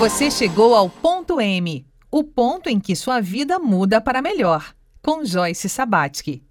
Você 0.00 0.30
chegou 0.30 0.74
ao 0.74 0.88
ponto 0.88 1.38
M, 1.38 1.86
o 2.10 2.24
ponto 2.24 2.70
em 2.70 2.80
que 2.80 2.96
sua 2.96 3.20
vida 3.20 3.58
muda 3.58 4.00
para 4.00 4.22
melhor, 4.22 4.74
com 5.02 5.22
Joyce 5.26 5.68
Sabatsky. 5.68 6.42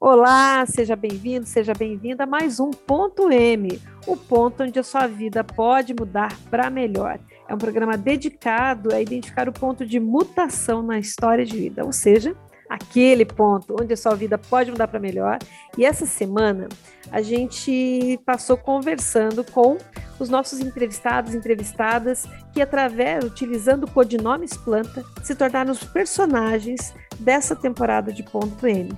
Olá, 0.00 0.66
seja 0.66 0.96
bem-vindo, 0.96 1.46
seja 1.46 1.72
bem-vinda 1.72 2.24
a 2.24 2.26
mais 2.26 2.58
um 2.58 2.70
Ponto 2.72 3.30
M, 3.30 3.80
o 4.04 4.16
ponto 4.16 4.64
onde 4.64 4.80
a 4.80 4.82
sua 4.82 5.06
vida 5.06 5.44
pode 5.44 5.94
mudar 5.94 6.36
para 6.50 6.68
melhor. 6.68 7.20
É 7.48 7.54
um 7.54 7.58
programa 7.58 7.96
dedicado 7.96 8.92
a 8.92 9.00
identificar 9.00 9.48
o 9.48 9.52
ponto 9.52 9.86
de 9.86 10.00
mutação 10.00 10.82
na 10.82 10.98
história 10.98 11.46
de 11.46 11.56
vida, 11.56 11.84
ou 11.84 11.92
seja, 11.92 12.36
aquele 12.68 13.24
ponto 13.24 13.76
onde 13.80 13.94
a 13.94 13.96
sua 13.96 14.14
vida 14.14 14.36
pode 14.36 14.70
mudar 14.70 14.88
para 14.88 15.00
melhor. 15.00 15.38
E 15.76 15.84
essa 15.84 16.06
semana 16.06 16.68
a 17.10 17.22
gente 17.22 18.18
passou 18.24 18.56
conversando 18.56 19.44
com 19.44 19.78
os 20.18 20.28
nossos 20.28 20.60
entrevistados 20.60 21.34
entrevistadas 21.34 22.26
que, 22.52 22.60
através, 22.60 23.24
utilizando 23.24 23.90
codinomes 23.90 24.56
planta, 24.56 25.04
se 25.22 25.34
tornaram 25.34 25.72
os 25.72 25.84
personagens 25.84 26.94
dessa 27.18 27.54
temporada 27.54 28.12
de 28.12 28.22
Ponto 28.22 28.66
M 28.66 28.88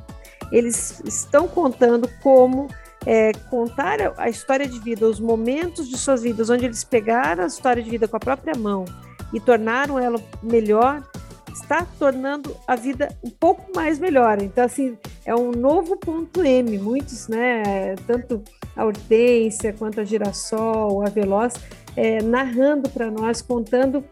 eles 0.51 1.03
estão 1.05 1.47
contando 1.47 2.09
como 2.23 2.69
é, 3.07 3.33
contar 3.51 3.99
a 4.17 4.29
história 4.29 4.67
de 4.67 4.79
vida, 4.79 5.07
os 5.07 5.21
momentos 5.21 5.89
de 5.89 5.97
suas 5.97 6.23
vidas, 6.23 6.51
onde 6.51 6.65
eles 6.65 6.85
pegaram 6.85 7.45
a 7.45 7.47
história 7.47 7.83
de 7.83 7.89
vida 7.89 8.09
com 8.09 8.17
a 8.17 8.21
própria 8.21 8.55
mão 8.57 8.85
e 9.33 9.41
tornaram 9.41 9.99
ela 9.99 10.21
melhor, 10.43 11.03
está 11.53 11.87
tornando 11.99 12.57
a 12.67 12.77
vida 12.77 13.09
um 13.23 13.31
pouco 13.31 13.71
mais 13.75 13.99
melhor. 13.99 14.43
Então, 14.43 14.65
assim, 14.65 14.97
é 15.25 15.35
um 15.35 15.51
novo 15.51 15.97
ponto 15.97 16.45
M. 16.45 16.79
Muitos, 16.79 17.29
né, 17.29 17.95
tanto 18.07 18.43
a 18.77 18.85
Hortência 18.85 19.73
quanto 19.73 20.01
a 20.01 20.05
Girassol, 20.05 21.05
a 21.05 21.11
Veloz, 21.11 21.55
é, 21.97 22.23
narrando 22.23 22.89
para 22.89 23.11
nós, 23.11 23.43
contando 23.43 24.05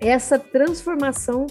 essa 0.00 0.38
transformação 0.38 1.46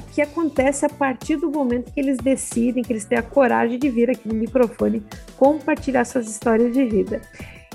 que 0.00 0.20
acontece 0.20 0.84
a 0.84 0.88
partir 0.88 1.36
do 1.36 1.50
momento 1.50 1.92
que 1.92 2.00
eles 2.00 2.18
decidem, 2.18 2.82
que 2.82 2.92
eles 2.92 3.04
têm 3.04 3.18
a 3.18 3.22
coragem 3.22 3.78
de 3.78 3.88
vir 3.88 4.10
aqui 4.10 4.26
no 4.26 4.34
microfone 4.34 5.04
compartilhar 5.36 6.04
suas 6.04 6.28
histórias 6.28 6.72
de 6.72 6.84
vida. 6.84 7.20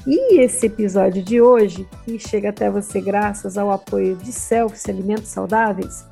E 0.07 0.39
esse 0.39 0.65
episódio 0.65 1.21
de 1.23 1.41
hoje, 1.41 1.87
que 2.03 2.17
chega 2.17 2.49
até 2.49 2.69
você 2.69 3.01
graças 3.01 3.57
ao 3.57 3.71
apoio 3.71 4.15
de 4.15 4.31
Selfies 4.31 4.87
Alimentos 4.87 5.27
Saudáveis, 5.27 6.05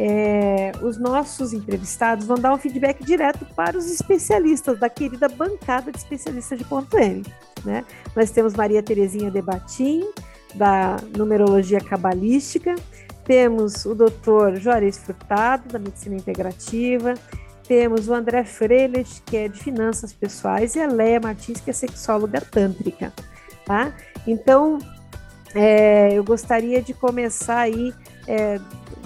é, 0.00 0.70
os 0.80 0.96
nossos 0.96 1.52
entrevistados 1.52 2.24
vão 2.24 2.38
dar 2.38 2.54
um 2.54 2.56
feedback 2.56 3.04
direto 3.04 3.44
para 3.56 3.76
os 3.76 3.90
especialistas 3.90 4.78
da 4.78 4.88
querida 4.88 5.28
bancada 5.28 5.90
de 5.90 5.98
especialistas 5.98 6.56
de 6.56 6.64
ponto 6.64 6.96
M. 6.96 7.24
Né? 7.64 7.84
Nós 8.14 8.30
temos 8.30 8.54
Maria 8.54 8.80
Terezinha 8.80 9.28
Debatim, 9.28 10.08
da 10.54 10.98
Numerologia 11.16 11.80
Cabalística, 11.80 12.76
temos 13.24 13.84
o 13.84 13.94
doutor 13.94 14.54
Juarez 14.54 14.98
Furtado, 14.98 15.68
da 15.68 15.80
Medicina 15.80 16.14
Integrativa, 16.14 17.14
temos 17.66 18.08
o 18.08 18.14
André 18.14 18.44
Freilich, 18.44 19.20
que 19.26 19.36
é 19.36 19.48
de 19.48 19.58
Finanças 19.58 20.12
Pessoais, 20.12 20.76
e 20.76 20.80
a 20.80 20.86
Leia 20.86 21.18
Martins, 21.18 21.60
que 21.60 21.70
é 21.70 21.72
sexóloga 21.72 22.40
tântrica, 22.40 23.12
tá? 23.66 23.92
Então, 24.26 24.78
é, 25.54 26.14
eu 26.14 26.22
gostaria 26.22 26.80
de 26.80 26.94
começar 26.94 27.58
aí 27.58 27.92
é, 28.28 28.60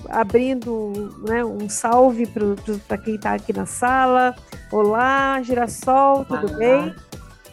abrindo 0.09 0.93
né, 1.27 1.45
um 1.45 1.69
salve 1.69 2.27
para 2.87 2.99
quem 2.99 3.17
está 3.17 3.35
aqui 3.35 3.53
na 3.53 3.67
sala. 3.67 4.35
Olá, 4.71 5.41
Girassol, 5.43 6.25
tudo 6.25 6.49
olá. 6.49 6.59
bem? 6.59 6.95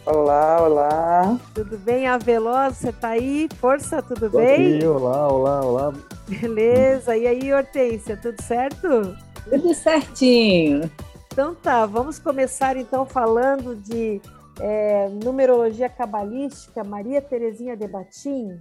Olá, 0.06 0.62
olá. 0.62 1.38
Tudo 1.54 1.78
bem? 1.78 2.06
A 2.06 2.16
Veloz, 2.16 2.76
você 2.76 2.88
está 2.88 3.08
aí? 3.08 3.48
Força, 3.60 4.02
tudo 4.02 4.30
Tô 4.30 4.38
bem? 4.38 4.76
Aqui, 4.76 4.86
olá, 4.86 5.28
olá, 5.28 5.60
olá. 5.60 5.92
Beleza. 6.26 7.16
E 7.16 7.26
aí, 7.26 7.52
Hortência, 7.52 8.16
tudo 8.16 8.40
certo? 8.42 9.16
Tudo 9.48 9.74
certinho. 9.74 10.90
Então 11.32 11.54
tá, 11.54 11.86
vamos 11.86 12.18
começar 12.18 12.76
então 12.76 13.06
falando 13.06 13.76
de 13.76 14.20
é, 14.58 15.08
numerologia 15.08 15.88
cabalística, 15.88 16.82
Maria 16.82 17.22
Terezinha 17.22 17.76
de 17.76 17.86
Batim, 17.86 18.60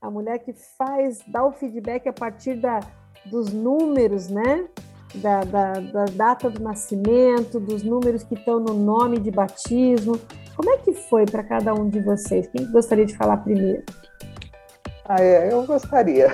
a 0.00 0.10
mulher 0.10 0.38
que 0.40 0.52
faz, 0.76 1.20
dá 1.28 1.44
o 1.44 1.52
feedback 1.52 2.08
a 2.08 2.12
partir 2.12 2.54
da, 2.56 2.80
dos 3.26 3.52
números, 3.52 4.28
né? 4.28 4.66
Da, 5.14 5.44
da, 5.44 5.72
da 5.74 6.04
data 6.06 6.48
do 6.48 6.62
nascimento, 6.62 7.60
dos 7.60 7.82
números 7.82 8.22
que 8.22 8.34
estão 8.34 8.58
no 8.58 8.72
nome 8.72 9.18
de 9.18 9.30
batismo. 9.30 10.18
Como 10.56 10.70
é 10.70 10.78
que 10.78 10.92
foi 10.94 11.26
para 11.26 11.42
cada 11.42 11.74
um 11.74 11.88
de 11.88 12.00
vocês? 12.00 12.46
Quem 12.48 12.70
gostaria 12.72 13.04
de 13.04 13.16
falar 13.16 13.38
primeiro? 13.38 13.82
Ah, 15.04 15.20
é, 15.20 15.52
eu 15.52 15.66
gostaria. 15.66 16.28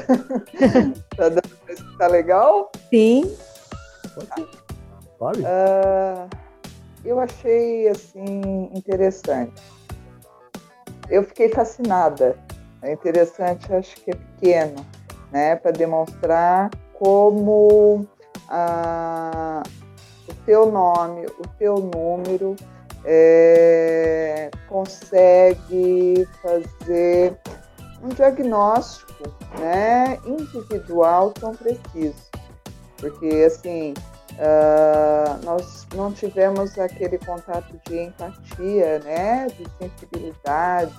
tá 1.16 1.28
dando 1.28 1.43
tá 1.99 2.06
legal? 2.06 2.71
Sim. 2.91 3.25
Pode? 5.19 5.41
Uh, 5.41 6.28
eu 7.05 7.19
achei 7.19 7.88
assim 7.88 8.70
interessante. 8.75 9.60
Eu 11.10 11.25
fiquei 11.25 11.49
fascinada. 11.49 12.38
É 12.82 12.93
interessante, 12.93 13.72
acho 13.72 13.97
que 13.97 14.12
é 14.12 14.15
pequeno, 14.15 14.87
né, 15.30 15.56
para 15.56 15.70
demonstrar 15.70 16.70
como 16.94 18.06
uh, 18.48 19.62
o 20.28 20.34
teu 20.44 20.70
nome, 20.70 21.26
o 21.26 21.48
teu 21.58 21.76
número 21.76 22.56
é, 23.04 24.50
consegue 24.68 26.26
fazer 26.42 27.38
um 28.02 28.08
diagnóstico 28.08 29.24
né, 29.58 30.18
individual 30.26 31.32
tão 31.32 31.54
preciso. 31.54 32.28
Porque, 32.96 33.44
assim, 33.46 33.94
uh, 34.34 35.44
nós 35.44 35.86
não 35.94 36.12
tivemos 36.12 36.78
aquele 36.78 37.18
contato 37.18 37.80
de 37.86 37.98
empatia, 38.02 38.98
né, 39.00 39.46
de 39.46 39.64
sensibilidade, 39.78 40.92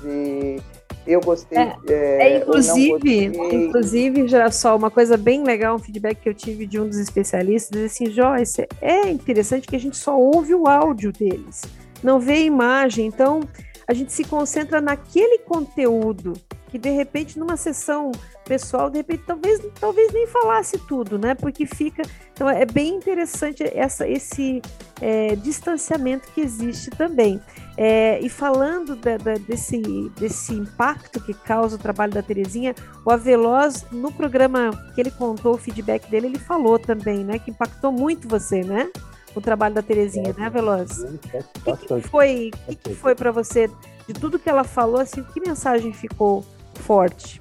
de 0.00 0.60
eu 1.06 1.20
gostei. 1.20 1.58
É, 1.58 1.76
é, 1.88 1.94
é 1.94 2.38
inclusive, 2.38 3.26
inclusive, 3.26 4.28
já 4.28 4.50
só 4.50 4.76
uma 4.76 4.90
coisa 4.90 5.16
bem 5.16 5.42
legal, 5.44 5.76
um 5.76 5.78
feedback 5.78 6.20
que 6.20 6.28
eu 6.28 6.34
tive 6.34 6.66
de 6.66 6.80
um 6.80 6.88
dos 6.88 6.98
especialistas, 6.98 7.82
assim, 7.82 8.10
Joyce, 8.10 8.66
é 8.80 9.08
interessante 9.08 9.66
que 9.66 9.76
a 9.76 9.80
gente 9.80 9.96
só 9.96 10.18
ouve 10.18 10.54
o 10.54 10.66
áudio 10.66 11.12
deles, 11.12 11.62
não 12.02 12.18
vê 12.18 12.34
a 12.34 12.40
imagem, 12.40 13.06
então 13.06 13.40
a 13.86 13.94
gente 13.94 14.12
se 14.12 14.24
concentra 14.24 14.80
naquele 14.80 15.38
conteúdo 15.38 16.34
que 16.74 16.78
de 16.78 16.90
repente 16.90 17.38
numa 17.38 17.56
sessão 17.56 18.10
pessoal, 18.44 18.90
de 18.90 18.96
repente 18.96 19.22
talvez, 19.24 19.60
talvez 19.78 20.12
nem 20.12 20.26
falasse 20.26 20.76
tudo, 20.76 21.16
né? 21.16 21.32
Porque 21.32 21.64
fica. 21.66 22.02
Então 22.32 22.50
é 22.50 22.66
bem 22.66 22.96
interessante 22.96 23.62
essa, 23.62 24.08
esse 24.08 24.60
é, 25.00 25.36
distanciamento 25.36 26.26
que 26.32 26.40
existe 26.40 26.90
também. 26.90 27.40
É, 27.76 28.18
e 28.20 28.28
falando 28.28 28.96
da, 28.96 29.16
da, 29.16 29.34
desse, 29.34 29.78
desse 30.18 30.52
impacto 30.52 31.20
que 31.20 31.32
causa 31.32 31.76
o 31.76 31.78
trabalho 31.78 32.12
da 32.12 32.22
Terezinha, 32.22 32.74
o 33.04 33.10
Aveloz, 33.12 33.86
no 33.92 34.10
programa 34.10 34.72
que 34.96 35.00
ele 35.00 35.12
contou 35.12 35.54
o 35.54 35.58
feedback 35.58 36.10
dele, 36.10 36.26
ele 36.26 36.40
falou 36.40 36.76
também, 36.76 37.24
né? 37.24 37.38
Que 37.38 37.52
impactou 37.52 37.92
muito 37.92 38.26
você, 38.26 38.64
né? 38.64 38.90
O 39.34 39.40
trabalho 39.40 39.74
da 39.74 39.82
Terezinha, 39.82 40.34
né, 40.36 40.48
Veloz? 40.50 40.98
O 40.98 41.18
que, 41.18 41.86
que 41.86 42.08
foi, 42.08 42.50
que, 42.66 42.76
que 42.76 42.94
foi 42.94 43.14
para 43.14 43.30
você 43.30 43.70
de 44.06 44.14
tudo 44.14 44.38
que 44.38 44.48
ela 44.48 44.64
falou? 44.64 45.00
Assim, 45.00 45.22
que 45.22 45.40
mensagem 45.40 45.92
ficou 45.92 46.44
forte? 46.74 47.40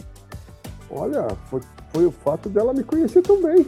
Olha, 0.89 1.27
foi, 1.49 1.61
foi 1.91 2.05
o 2.05 2.11
fato 2.11 2.49
dela 2.49 2.73
me 2.73 2.83
conhecer 2.83 3.21
também. 3.21 3.65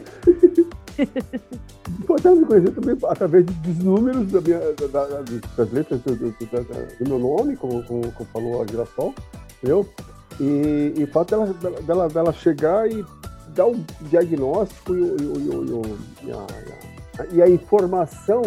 Pode 2.06 2.26
ela 2.26 2.36
me 2.36 2.46
conhecer 2.46 2.72
também 2.72 2.96
através 3.04 3.44
dos 3.44 3.78
números 3.78 4.30
da 4.30 4.40
minha, 4.40 4.58
da, 4.58 4.86
da, 4.86 5.22
das 5.56 5.72
letras 5.72 6.00
do, 6.02 6.16
do, 6.16 6.30
do, 6.30 7.08
meu 7.08 7.18
nome, 7.18 7.56
como, 7.56 7.82
como, 7.84 8.12
como 8.12 8.30
falou 8.30 8.62
a 8.62 8.66
Girassol, 8.66 9.14
entendeu? 9.58 9.88
E, 10.40 10.94
e 10.96 11.04
o 11.04 11.06
fato 11.08 11.30
dela, 11.30 11.54
dela, 11.82 12.08
dela 12.08 12.32
chegar 12.32 12.90
e 12.90 13.04
dar 13.48 13.66
um 13.66 13.84
diagnóstico 14.02 14.94
e, 14.94 15.00
e, 15.00 16.26
e, 16.26 16.28
e 16.28 16.32
a, 16.32 16.46
e 17.32 17.42
a 17.42 17.48
informação 17.48 18.42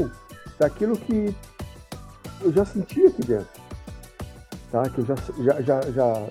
daquilo 0.58 0.98
que 0.98 1.36
eu 2.42 2.52
já 2.52 2.66
sentia 2.66 3.08
aqui 3.08 3.22
dentro. 3.26 3.60
Tá? 4.72 4.90
Que 4.90 5.00
eu 5.00 5.06
já, 5.06 5.16
já, 5.16 5.62
já, 5.62 5.82
já 5.92 6.28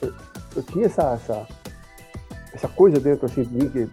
eu, 0.00 0.14
eu 0.56 0.62
tinha 0.62 0.86
essa, 0.86 1.12
essa, 1.12 1.46
essa 2.52 2.68
coisa 2.68 2.98
dentro 2.98 3.26
assim 3.26 3.42
de 3.42 3.54
mim 3.54 3.68
que 3.68 3.88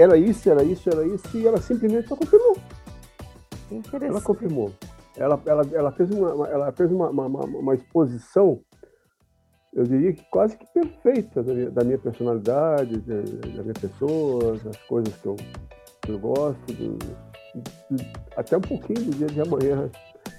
era 0.00 0.16
isso, 0.16 0.48
era 0.48 0.62
isso, 0.62 0.88
era 0.88 1.04
isso, 1.06 1.36
e 1.36 1.46
ela 1.46 1.60
simplesmente 1.60 2.08
só 2.08 2.14
confirmou. 2.14 2.56
Ela 4.00 4.20
confirmou. 4.20 4.72
Ela, 5.16 5.40
ela, 5.44 5.62
ela 5.72 5.92
fez, 5.92 6.10
uma, 6.10 6.48
ela 6.48 6.72
fez 6.72 6.92
uma, 6.92 7.10
uma, 7.10 7.44
uma 7.44 7.74
exposição, 7.74 8.60
eu 9.74 9.84
diria 9.84 10.12
que 10.12 10.24
quase 10.30 10.56
que 10.56 10.66
perfeita 10.72 11.42
da 11.42 11.52
minha, 11.52 11.70
da 11.70 11.84
minha 11.84 11.98
personalidade, 11.98 13.00
da, 13.00 13.20
da 13.56 13.62
minha 13.62 13.74
pessoa, 13.74 14.56
das 14.58 14.76
coisas 14.84 15.14
que 15.16 15.26
eu, 15.26 15.36
eu 16.12 16.18
gosto, 16.18 16.72
do, 16.72 16.96
do, 16.96 18.04
até 18.36 18.56
um 18.56 18.60
pouquinho 18.60 19.02
do 19.02 19.16
dia 19.16 19.26
de 19.26 19.40
amanhã. 19.40 19.90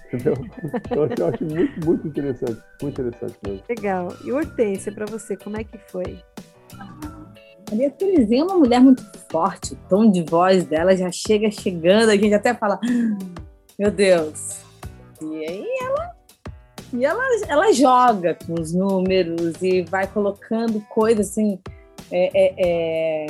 Entendeu? 0.07 0.33
Então, 0.92 1.07
eu 1.18 1.27
acho 1.33 1.44
muito, 1.45 1.86
muito 1.86 2.07
interessante. 2.07 2.62
Muito 2.81 3.01
interessante 3.01 3.38
mesmo. 3.45 3.63
Legal. 3.69 4.07
E 4.24 4.31
Hortência, 4.31 4.92
para 4.92 5.06
você, 5.06 5.38
como 5.38 5.57
é 5.57 5.63
que 5.63 5.77
foi? 5.88 6.19
Maria 7.69 7.92
Terezinha 7.92 8.42
é 8.42 8.44
uma 8.44 8.57
mulher 8.57 8.80
muito 8.80 9.04
forte, 9.31 9.74
o 9.74 9.77
tom 9.88 10.10
de 10.10 10.24
voz 10.24 10.63
dela 10.63 10.98
já 10.98 11.12
chega 11.12 11.51
chegando, 11.51 12.10
a 12.10 12.15
gente 12.15 12.33
até 12.33 12.54
fala, 12.54 12.80
ah, 12.83 13.25
meu 13.77 13.92
Deus. 13.92 14.62
E 15.22 15.45
aí 15.45 15.68
ela, 15.83 16.15
e 16.94 17.06
ela, 17.06 17.24
ela 17.48 17.72
joga 17.72 18.36
com 18.45 18.60
os 18.60 18.74
números 18.74 19.62
e 19.62 19.83
vai 19.83 20.07
colocando 20.07 20.81
coisas 20.89 21.30
assim, 21.30 21.60
é, 22.12 22.31
é, 22.33 22.56
é, 22.57 23.27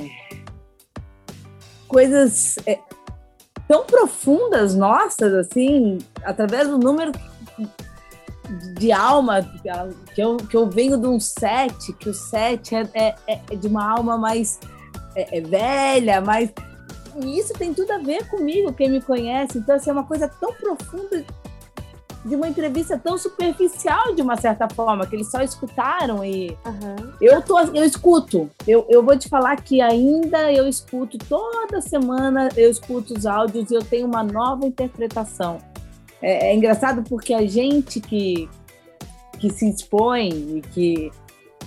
coisas 1.89 2.56
é, 2.65 2.80
tão 3.68 3.83
profundas 3.83 4.75
nossas, 4.75 5.33
assim, 5.33 5.97
através 6.24 6.68
do 6.68 6.77
número 6.77 7.12
de 8.77 8.91
alma, 8.91 9.41
que 10.15 10.21
eu, 10.21 10.38
que 10.38 10.56
eu 10.56 10.69
venho 10.69 10.97
de 10.97 11.07
um 11.07 11.19
sete, 11.19 11.94
que 11.94 12.09
o 12.09 12.13
sete 12.13 12.75
é, 12.75 13.15
é, 13.27 13.39
é 13.51 13.56
de 13.56 13.68
uma 13.68 13.88
alma 13.88 14.18
mais 14.18 14.59
é, 15.15 15.38
é, 15.38 15.41
velha, 15.41 16.21
mais. 16.21 16.51
E 17.21 17.38
isso 17.38 17.53
tem 17.53 17.74
tudo 17.74 17.92
a 17.92 17.97
ver 17.97 18.27
comigo, 18.27 18.74
quem 18.74 18.89
me 18.89 19.01
conhece. 19.01 19.57
Então, 19.57 19.75
assim, 19.75 19.89
é 19.89 19.94
uma 19.94 20.06
coisa 20.06 20.27
tão 20.27 20.53
profunda 20.53 21.25
de 22.25 22.36
uma 22.36 22.48
entrevista 22.48 22.98
tão 22.98 23.18
superficial 23.18 24.13
de 24.13 24.21
uma 24.21 24.36
certa 24.36 24.68
forma 24.68 25.06
que 25.06 25.16
eles 25.16 25.31
só 25.31 25.42
escutaram 25.42 26.24
e 26.24 26.57
uhum. 26.66 27.13
eu 27.21 27.42
tô 27.42 27.60
eu 27.60 27.83
escuto 27.86 28.50
eu, 28.68 28.86
eu 28.89 29.01
vou 29.01 29.18
te 29.18 29.30
falar 29.30 29.56
que 29.56 29.80
ainda 29.81 30.51
eu 30.51 30.68
escuto 30.68 31.18
toda 31.18 31.80
semana 31.80 32.50
eu 32.57 32.69
escuto 32.69 33.13
os 33.13 33.25
áudios 33.25 33.71
e 33.71 33.75
eu 33.75 33.83
tenho 33.83 34.06
uma 34.06 34.24
nova 34.24 34.66
interpretação 34.66 35.60
é, 36.21 36.51
é 36.51 36.56
engraçado 36.56 37.04
porque 37.07 37.33
a 37.33 37.45
gente 37.48 38.00
que, 38.00 38.50
que 39.39 39.50
se 39.50 39.69
expõe 39.69 40.30
e 40.57 40.62
que 40.62 41.12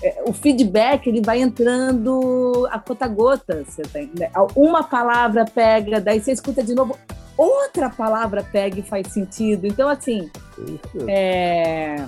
é, 0.03 0.25
o 0.27 0.33
feedback 0.33 1.07
ele 1.07 1.23
vai 1.23 1.41
entrando 1.41 2.69
a 2.71 2.79
conta 2.79 3.07
gota. 3.07 3.65
Você 3.65 3.83
tem, 3.83 4.11
né? 4.19 4.31
Uma 4.57 4.83
palavra 4.83 5.45
pega, 5.45 6.01
daí 6.01 6.21
você 6.21 6.33
escuta 6.33 6.63
de 6.63 6.75
novo, 6.75 6.99
outra 7.37 7.91
palavra 7.91 8.43
pega 8.43 8.79
e 8.79 8.83
faz 8.83 9.09
sentido. 9.09 9.67
Então, 9.67 9.89
assim. 9.89 10.31
Isso. 10.59 11.09
É. 11.09 12.05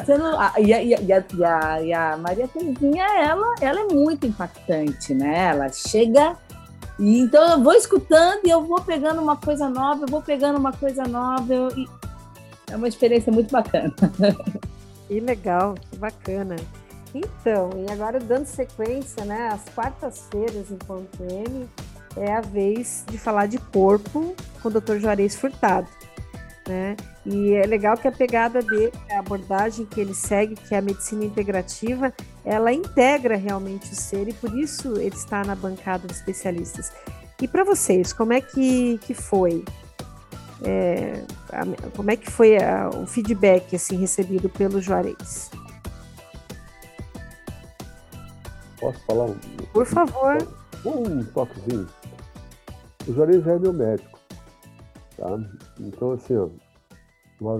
Você 0.00 0.16
não, 0.16 0.40
a, 0.40 0.54
e, 0.58 0.72
a, 0.72 0.82
e, 0.82 0.94
a, 1.12 1.82
e, 1.82 1.92
a, 1.92 2.16
Maria 2.16 2.48
Terezinha, 2.48 3.04
ela, 3.04 3.54
ela 3.60 3.80
é 3.80 3.84
muito 3.92 4.26
impactante, 4.26 5.12
né? 5.12 5.50
Ela 5.50 5.68
chega 5.70 6.36
e 6.98 7.18
então 7.18 7.50
eu 7.50 7.62
vou 7.62 7.74
escutando 7.74 8.40
e 8.44 8.50
eu 8.50 8.62
vou 8.62 8.80
pegando 8.80 9.20
uma 9.20 9.36
coisa 9.36 9.68
nova, 9.68 10.04
eu 10.04 10.08
vou 10.08 10.22
pegando 10.22 10.58
uma 10.58 10.72
coisa 10.72 11.02
nova. 11.02 11.52
Eu, 11.52 11.68
é 12.70 12.76
uma 12.76 12.88
experiência 12.88 13.32
muito 13.32 13.50
bacana. 13.50 13.92
Que 15.06 15.20
legal, 15.20 15.74
que 15.74 15.98
bacana. 15.98 16.56
Então, 17.14 17.68
e 17.76 17.92
agora 17.92 18.18
dando 18.18 18.46
sequência, 18.46 19.22
né? 19.26 19.48
Às 19.52 19.62
quartas-feiras 19.74 20.70
em 20.70 20.76
Ponto 20.76 21.22
M 21.22 21.68
é 22.16 22.32
a 22.32 22.40
vez 22.40 23.04
de 23.10 23.18
falar 23.18 23.46
de 23.46 23.58
corpo 23.58 24.34
com 24.62 24.68
o 24.68 24.70
Dr. 24.70 24.98
Juarez 24.98 25.34
Furtado. 25.34 25.88
Né? 26.68 26.96
E 27.26 27.52
é 27.52 27.66
legal 27.66 27.96
que 27.96 28.08
a 28.08 28.12
pegada 28.12 28.62
dele, 28.62 28.92
a 29.10 29.18
abordagem 29.18 29.84
que 29.84 30.00
ele 30.00 30.14
segue, 30.14 30.54
que 30.54 30.74
é 30.74 30.78
a 30.78 30.82
medicina 30.82 31.24
integrativa, 31.24 32.12
ela 32.44 32.72
integra 32.72 33.36
realmente 33.36 33.92
o 33.92 33.94
ser 33.94 34.28
e 34.28 34.32
por 34.32 34.56
isso 34.56 34.98
ele 34.98 35.14
está 35.14 35.44
na 35.44 35.54
bancada 35.54 36.06
de 36.06 36.12
especialistas. 36.12 36.92
E 37.40 37.48
para 37.48 37.64
vocês, 37.64 38.12
como 38.12 38.32
é 38.32 38.40
que, 38.40 38.98
que 38.98 39.12
foi? 39.12 39.64
É, 40.62 41.22
a, 41.52 41.90
como 41.94 42.10
é 42.10 42.16
que 42.16 42.30
foi 42.30 42.56
a, 42.56 42.88
o 42.88 43.06
feedback 43.06 43.74
assim 43.76 43.96
recebido 43.96 44.48
pelo 44.48 44.80
Juarez? 44.80 45.50
Posso 48.78 49.00
falar 49.06 49.24
um? 49.24 49.36
Por 49.72 49.86
favor. 49.86 50.38
Um 50.84 51.24
toquezinho. 51.24 51.88
O 53.06 53.12
Juarez 53.12 53.46
é 53.46 53.58
meu 53.58 53.72
médico. 53.72 54.18
Tá? 55.16 55.38
Então, 55.78 56.12
assim, 56.12 56.36
ó, 56.36 56.48
uma 57.40 57.58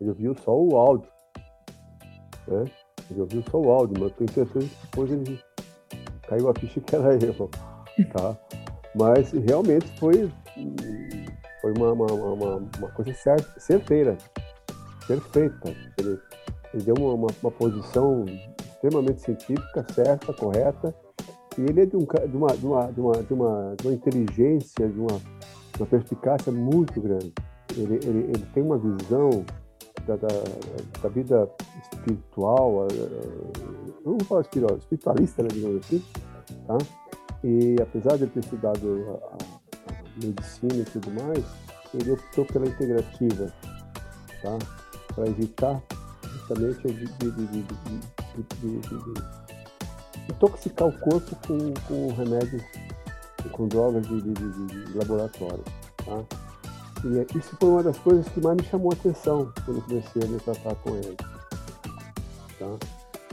ele 0.00 0.10
ouviu 0.10 0.34
só 0.34 0.56
o 0.56 0.76
áudio. 0.76 1.10
Né? 2.46 2.64
Ele 3.10 3.20
ouviu 3.20 3.42
só 3.50 3.58
o 3.58 3.70
áudio, 3.70 4.00
mas 4.00 4.12
tenho 4.12 4.32
certeza 4.32 4.66
que 4.66 4.86
depois 4.86 5.10
ele 5.10 5.40
caiu 6.28 6.48
a 6.48 6.54
ficha 6.54 6.80
que 6.80 6.94
era 6.94 7.14
eu. 7.14 7.50
Tá? 8.12 8.36
Mas 8.94 9.32
realmente 9.32 9.86
foi, 9.98 10.30
foi 11.60 11.72
uma, 11.72 11.92
uma, 11.92 12.06
uma, 12.06 12.56
uma 12.78 12.88
coisa 12.92 13.12
certeira, 13.58 14.16
perfeita. 15.06 15.74
Ele, 15.98 16.18
ele 16.72 16.82
deu 16.84 16.94
uma, 16.94 17.14
uma, 17.14 17.28
uma, 17.42 17.50
posição 17.50 18.24
extremamente 18.60 19.20
científica, 19.20 19.84
certa, 19.92 20.32
correta, 20.32 20.94
e 21.58 21.62
ele 21.62 21.82
é 21.82 21.86
de, 21.86 21.96
um, 21.96 22.00
de, 22.00 22.36
uma, 22.36 22.48
de, 22.48 22.66
uma, 22.66 22.92
de, 22.92 23.00
uma, 23.00 23.12
de, 23.22 23.32
uma, 23.34 23.74
de 23.76 23.86
uma 23.86 23.94
inteligência, 23.94 24.88
de 24.88 24.98
uma 24.98 25.20
uma 25.82 25.86
perspicácia 25.86 26.52
muito 26.52 27.00
grande. 27.00 27.32
Ele, 27.76 27.94
ele, 27.96 28.18
ele 28.30 28.46
tem 28.52 28.62
uma 28.62 28.78
visão 28.78 29.44
da, 30.06 30.16
da, 30.16 30.28
da 31.02 31.08
vida 31.08 31.48
espiritual, 31.82 32.86
não 34.04 34.18
vou 34.18 34.24
falar 34.24 34.40
espiritual, 34.42 34.78
espiritualista, 34.78 35.42
né, 35.42 35.48
digamos 35.52 35.84
assim, 35.84 36.02
tá? 36.66 36.78
E 37.44 37.76
apesar 37.80 38.16
de 38.16 38.24
ele 38.24 38.32
ter 38.32 38.40
estudado 38.40 39.06
a, 39.10 39.36
a 39.36 40.24
medicina 40.24 40.74
e 40.74 40.84
tudo 40.84 41.10
mais, 41.10 41.44
ele 41.94 42.12
optou 42.12 42.44
pela 42.46 42.66
integrativa, 42.66 43.52
tá? 44.42 44.58
Para 45.14 45.28
evitar 45.28 45.82
justamente 46.32 46.80
de, 46.88 47.06
de, 47.06 47.30
de, 47.30 47.62
de, 47.62 47.62
intoxicar 50.28 50.88
o 50.88 50.98
corpo 50.98 51.36
com, 51.46 51.74
com 51.86 52.12
remédios 52.14 52.62
com 53.52 53.68
drogas 53.68 54.06
de, 54.06 54.20
de, 54.20 54.32
de, 54.32 54.84
de 54.84 54.98
laboratório. 54.98 55.64
Tá? 56.04 56.24
E 57.04 57.38
isso 57.38 57.56
foi 57.58 57.68
uma 57.68 57.82
das 57.82 57.98
coisas 57.98 58.28
que 58.28 58.40
mais 58.40 58.56
me 58.56 58.64
chamou 58.64 58.90
a 58.92 58.94
atenção 58.94 59.52
quando 59.64 59.82
comecei 59.82 60.22
a 60.22 60.26
me 60.26 60.38
tratar 60.40 60.74
com 60.76 60.90
ele. 60.96 61.16
Tá? 62.58 62.76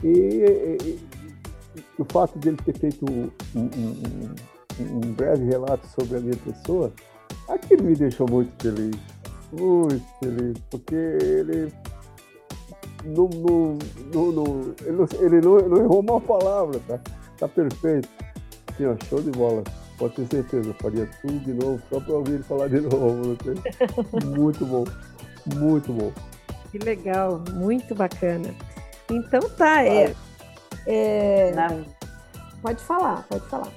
E, 0.02 0.08
e, 0.08 0.76
e, 0.84 1.00
o 1.98 2.04
fato 2.04 2.38
de 2.38 2.48
ele 2.48 2.58
ter 2.58 2.78
feito 2.78 3.04
um, 3.10 3.30
um, 3.54 3.60
um, 3.60 4.34
um, 4.80 5.12
breve 5.12 5.44
relato 5.44 5.86
sobre 5.88 6.18
a 6.18 6.20
minha 6.20 6.36
pessoa, 6.36 6.92
aquilo 7.48 7.84
me 7.84 7.94
deixou 7.94 8.28
muito 8.28 8.52
feliz. 8.62 8.96
Muito 9.52 10.04
feliz, 10.20 10.58
porque 10.70 10.94
ele 10.94 11.72
não, 13.06 13.78
não, 14.12 14.32
não 14.32 14.74
ele, 14.84 14.92
não, 14.92 15.06
ele 15.20 15.40
não, 15.40 15.68
não 15.68 15.76
errou 15.78 16.00
uma 16.00 16.20
palavra, 16.20 16.80
tá? 16.86 16.98
Tá 17.38 17.48
perfeito. 17.48 18.08
Assim, 18.72 18.86
ó, 18.86 18.96
show 19.08 19.20
de 19.20 19.30
bola. 19.30 19.62
Pode 19.98 20.14
ter 20.14 20.26
certeza, 20.26 20.68
eu 20.68 20.74
faria 20.74 21.08
tudo 21.22 21.38
de 21.38 21.54
novo, 21.54 21.82
só 21.88 22.00
para 22.00 22.14
ouvir 22.14 22.32
ele 22.34 22.42
falar 22.42 22.68
de 22.68 22.80
novo. 22.82 23.36
muito 24.36 24.66
bom, 24.66 24.84
muito 25.54 25.92
bom. 25.92 26.12
Que 26.70 26.78
legal, 26.78 27.42
muito 27.52 27.94
bacana. 27.94 28.54
Então 29.10 29.40
tá, 29.56 29.82
é, 29.84 30.14
é... 30.86 31.52
Na... 31.52 31.68
pode 32.60 32.82
falar, 32.82 33.24
pode 33.28 33.46
falar. 33.48 33.72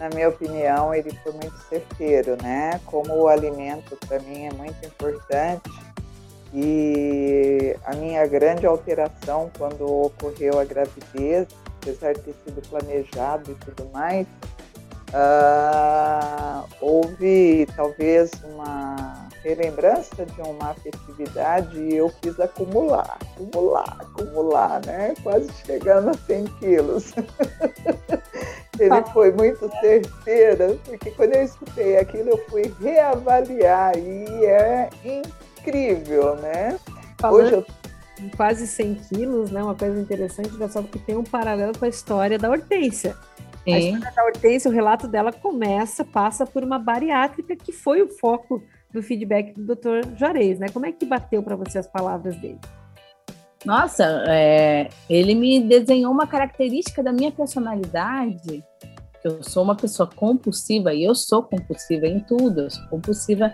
Na 0.00 0.08
minha 0.10 0.28
opinião, 0.28 0.94
ele 0.94 1.10
foi 1.22 1.32
muito 1.32 1.56
certeiro, 1.68 2.36
né? 2.42 2.80
Como 2.84 3.14
o 3.14 3.28
alimento 3.28 3.96
para 4.06 4.18
mim 4.20 4.46
é 4.46 4.52
muito 4.52 4.84
importante 4.84 5.70
e 6.58 7.76
a 7.84 7.94
minha 7.94 8.26
grande 8.26 8.66
alteração 8.66 9.50
quando 9.58 9.84
ocorreu 9.86 10.58
a 10.58 10.64
gravidez, 10.64 11.46
apesar 11.82 12.14
de 12.14 12.20
ter 12.20 12.34
sido 12.44 12.62
planejado 12.66 13.50
e 13.50 13.54
tudo 13.56 13.90
mais, 13.92 14.26
Uh, 15.14 16.66
houve 16.80 17.66
talvez 17.76 18.32
uma 18.44 19.28
relembrança 19.44 20.26
de 20.26 20.40
uma 20.42 20.70
afetividade 20.70 21.78
e 21.78 21.94
eu 21.94 22.12
quis 22.20 22.38
acumular, 22.40 23.16
acumular, 23.20 23.96
acumular, 24.00 24.84
né? 24.84 25.14
Quase 25.22 25.48
chegando 25.64 26.10
a 26.10 26.14
100 26.14 26.44
quilos. 26.58 27.12
Ele 28.78 29.02
foi 29.12 29.30
muito 29.32 29.70
certeiro, 29.80 30.78
porque 30.84 31.10
quando 31.12 31.34
eu 31.34 31.44
escutei 31.44 31.96
aquilo 31.98 32.30
eu 32.30 32.44
fui 32.48 32.74
reavaliar 32.80 33.96
e 33.96 34.44
é 34.44 34.90
incrível, 35.04 35.45
né? 35.72 36.78
Falando 37.18 37.44
Hoje 37.44 37.54
eu 37.54 37.66
quase 38.36 38.66
100 38.66 38.94
quilos, 38.94 39.50
né? 39.50 39.62
Uma 39.62 39.74
coisa 39.74 40.00
interessante, 40.00 40.50
só 40.70 40.82
porque 40.82 40.98
tem 40.98 41.16
um 41.16 41.24
paralelo 41.24 41.76
com 41.78 41.84
a 41.84 41.88
história 41.88 42.38
da 42.38 42.50
Hortência. 42.50 43.16
Sim. 43.64 43.72
A 43.72 43.78
história 43.78 44.12
da 44.14 44.24
Hortência, 44.24 44.70
o 44.70 44.74
relato 44.74 45.08
dela 45.08 45.32
começa, 45.32 46.04
passa 46.04 46.46
por 46.46 46.62
uma 46.62 46.78
bariátrica 46.78 47.56
que 47.56 47.72
foi 47.72 48.02
o 48.02 48.08
foco 48.08 48.62
do 48.92 49.02
feedback 49.02 49.52
do 49.54 49.74
Dr. 49.74 50.16
Juarez, 50.16 50.58
né? 50.58 50.68
Como 50.72 50.86
é 50.86 50.92
que 50.92 51.04
bateu 51.04 51.42
para 51.42 51.56
você 51.56 51.78
as 51.78 51.86
palavras 51.86 52.36
dele? 52.36 52.58
Nossa, 53.64 54.24
é, 54.28 54.88
ele 55.10 55.34
me 55.34 55.60
desenhou 55.60 56.12
uma 56.12 56.26
característica 56.26 57.02
da 57.02 57.12
minha 57.12 57.32
personalidade. 57.32 58.64
Eu 59.24 59.42
sou 59.42 59.64
uma 59.64 59.74
pessoa 59.74 60.08
compulsiva 60.08 60.94
e 60.94 61.02
eu 61.02 61.14
sou 61.14 61.42
compulsiva 61.42 62.06
em 62.06 62.20
tudo. 62.20 62.62
Eu 62.62 62.70
sou 62.70 62.86
compulsiva 62.88 63.52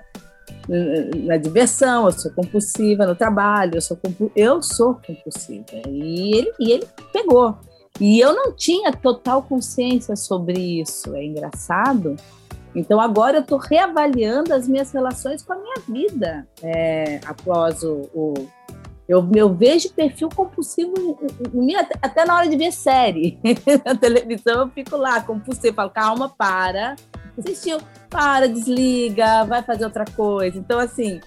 na 1.24 1.36
diversão, 1.36 2.06
eu 2.06 2.12
sou 2.12 2.30
compulsiva 2.30 3.06
no 3.06 3.14
trabalho, 3.14 3.76
eu 3.76 3.80
sou, 3.80 3.98
eu 4.34 4.62
sou 4.62 4.94
compulsiva. 4.94 5.66
E 5.88 6.36
ele, 6.36 6.52
e 6.58 6.72
ele 6.72 6.86
pegou. 7.12 7.56
E 8.00 8.18
eu 8.20 8.34
não 8.34 8.52
tinha 8.52 8.92
total 8.92 9.42
consciência 9.42 10.16
sobre 10.16 10.80
isso. 10.80 11.14
É 11.14 11.24
engraçado. 11.24 12.16
Então 12.74 13.00
agora 13.00 13.38
eu 13.38 13.42
estou 13.42 13.58
reavaliando 13.58 14.54
as 14.54 14.66
minhas 14.66 14.90
relações 14.92 15.42
com 15.42 15.52
a 15.52 15.58
minha 15.58 15.76
vida 15.86 16.46
é, 16.62 17.20
após 17.26 17.82
o, 17.82 18.08
o 18.14 18.34
eu, 19.08 19.28
eu, 19.34 19.52
vejo 19.52 19.92
perfil 19.92 20.30
compulsivo 20.34 21.18
até 22.00 22.24
na 22.24 22.34
hora 22.34 22.48
de 22.48 22.56
ver 22.56 22.72
série. 22.72 23.38
na 23.84 23.94
televisão 23.94 24.62
eu 24.62 24.68
fico 24.70 24.96
lá, 24.96 25.20
compulsivo, 25.20 25.74
falo, 25.74 25.90
calma, 25.90 26.30
para, 26.30 26.96
assistiu, 27.38 27.78
para, 28.08 28.48
desliga, 28.48 29.44
vai 29.44 29.62
fazer 29.62 29.84
outra 29.84 30.04
coisa. 30.04 30.58
Então, 30.58 30.78
assim, 30.78 31.20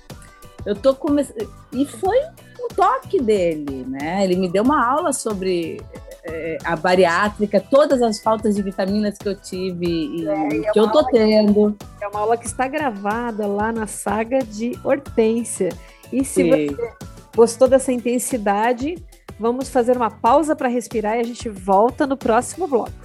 eu 0.65 0.75
tô 0.75 0.95
começando. 0.95 1.47
E 1.71 1.85
foi 1.85 2.17
um 2.59 2.67
toque 2.75 3.21
dele, 3.21 3.85
né? 3.87 4.23
Ele 4.23 4.35
me 4.35 4.49
deu 4.49 4.63
uma 4.63 4.85
aula 4.85 5.13
sobre 5.13 5.81
é, 6.23 6.57
a 6.63 6.75
bariátrica, 6.75 7.59
todas 7.59 8.01
as 8.01 8.19
faltas 8.19 8.55
de 8.55 8.61
vitaminas 8.61 9.17
que 9.17 9.29
eu 9.29 9.35
tive 9.35 9.85
e 9.85 10.27
é, 10.27 10.67
é 10.67 10.71
que 10.71 10.79
eu 10.79 10.91
tô 10.91 11.03
tendo. 11.05 11.77
Que, 11.97 12.03
é 12.03 12.07
uma 12.07 12.21
aula 12.21 12.37
que 12.37 12.47
está 12.47 12.67
gravada 12.67 13.45
lá 13.45 13.71
na 13.71 13.85
saga 13.85 14.39
de 14.39 14.77
Hortência. 14.83 15.69
E 16.11 16.23
se 16.23 16.43
Sim. 16.43 16.49
você 16.49 16.77
gostou 17.35 17.67
dessa 17.67 17.91
intensidade, 17.91 18.95
vamos 19.39 19.69
fazer 19.69 19.95
uma 19.95 20.09
pausa 20.09 20.55
para 20.55 20.67
respirar 20.67 21.17
e 21.17 21.19
a 21.19 21.23
gente 21.23 21.49
volta 21.49 22.07
no 22.07 22.17
próximo 22.17 22.67
bloco. 22.67 23.04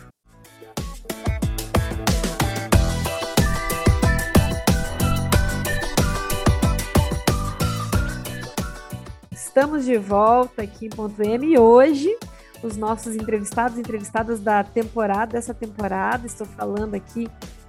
Estamos 9.60 9.84
de 9.84 9.98
volta 9.98 10.62
aqui 10.62 10.86
em 10.86 10.88
Ponto 10.88 11.22
M 11.22 11.46
e 11.46 11.58
hoje 11.58 12.16
os 12.62 12.78
nossos 12.78 13.14
entrevistados 13.14 13.76
e 13.76 13.80
entrevistadas 13.80 14.40
da 14.40 14.64
temporada, 14.64 15.32
dessa 15.32 15.52
temporada, 15.52 16.26
estou 16.26 16.46
falando 16.46 16.94
aqui 16.94 17.28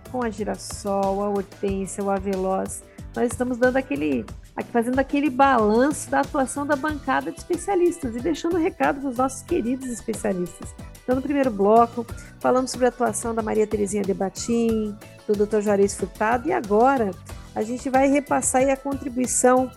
com 0.09 0.23
a 0.23 0.29
Girassol, 0.29 1.21
a 1.21 1.27
Hortência, 1.27 2.01
o 2.01 2.09
Aveloz. 2.09 2.81
Nós 3.13 3.29
estamos 3.29 3.57
dando 3.57 3.75
aquele, 3.75 4.25
fazendo 4.71 4.99
aquele 4.99 5.29
balanço 5.29 6.09
da 6.09 6.21
atuação 6.21 6.65
da 6.65 6.77
bancada 6.77 7.29
de 7.29 7.39
especialistas 7.39 8.15
e 8.15 8.21
deixando 8.21 8.55
um 8.55 8.61
recado 8.61 9.01
para 9.01 9.09
os 9.09 9.17
nossos 9.17 9.41
queridos 9.41 9.89
especialistas. 9.89 10.73
Então, 11.03 11.17
no 11.17 11.21
primeiro 11.21 11.51
bloco, 11.51 12.07
falamos 12.39 12.71
sobre 12.71 12.85
a 12.85 12.89
atuação 12.89 13.35
da 13.35 13.41
Maria 13.41 13.67
Terezinha 13.67 14.03
Debatim, 14.03 14.95
do 15.27 15.45
Dr. 15.45 15.59
Juarez 15.59 15.93
Furtado, 15.93 16.47
e 16.47 16.53
agora 16.53 17.11
a 17.53 17.61
gente 17.63 17.89
vai 17.89 18.07
repassar 18.07 18.65
a 18.69 18.77
contribuição 18.77 19.69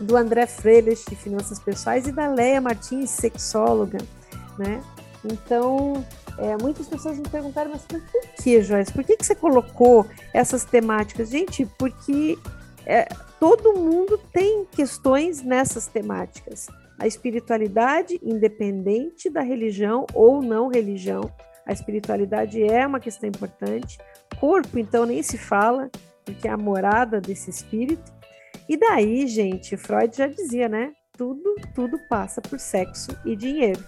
do 0.00 0.16
André 0.16 0.46
Freitas, 0.46 1.04
de 1.08 1.16
Finanças 1.16 1.58
Pessoais, 1.58 2.06
e 2.06 2.12
da 2.12 2.28
Leia 2.28 2.60
Martins, 2.60 3.10
sexóloga, 3.10 3.98
né? 4.58 4.82
Então, 5.24 6.04
é, 6.38 6.56
muitas 6.60 6.86
pessoas 6.86 7.18
me 7.18 7.28
perguntaram, 7.28 7.70
mas 7.70 7.82
por 7.82 8.00
que, 8.42 8.62
Joyce? 8.62 8.92
Por 8.92 9.04
que, 9.04 9.16
que 9.16 9.24
você 9.24 9.34
colocou 9.34 10.06
essas 10.32 10.64
temáticas? 10.64 11.30
Gente, 11.30 11.66
porque 11.78 12.38
é, 12.84 13.08
todo 13.40 13.74
mundo 13.74 14.18
tem 14.32 14.64
questões 14.66 15.42
nessas 15.42 15.86
temáticas. 15.86 16.68
A 16.98 17.06
espiritualidade, 17.06 18.18
independente 18.22 19.28
da 19.28 19.42
religião 19.42 20.06
ou 20.14 20.42
não 20.42 20.68
religião, 20.68 21.30
a 21.66 21.72
espiritualidade 21.72 22.62
é 22.62 22.86
uma 22.86 23.00
questão 23.00 23.28
importante. 23.28 23.98
Corpo, 24.38 24.78
então, 24.78 25.04
nem 25.04 25.22
se 25.22 25.36
fala, 25.36 25.90
porque 26.24 26.46
é 26.46 26.50
a 26.50 26.56
morada 26.56 27.20
desse 27.20 27.50
espírito. 27.50 28.15
E 28.68 28.76
daí, 28.76 29.26
gente, 29.26 29.76
Freud 29.76 30.16
já 30.16 30.26
dizia, 30.26 30.68
né? 30.68 30.92
Tudo, 31.16 31.54
tudo 31.74 31.98
passa 32.08 32.40
por 32.40 32.58
sexo 32.58 33.10
e 33.24 33.36
dinheiro. 33.36 33.82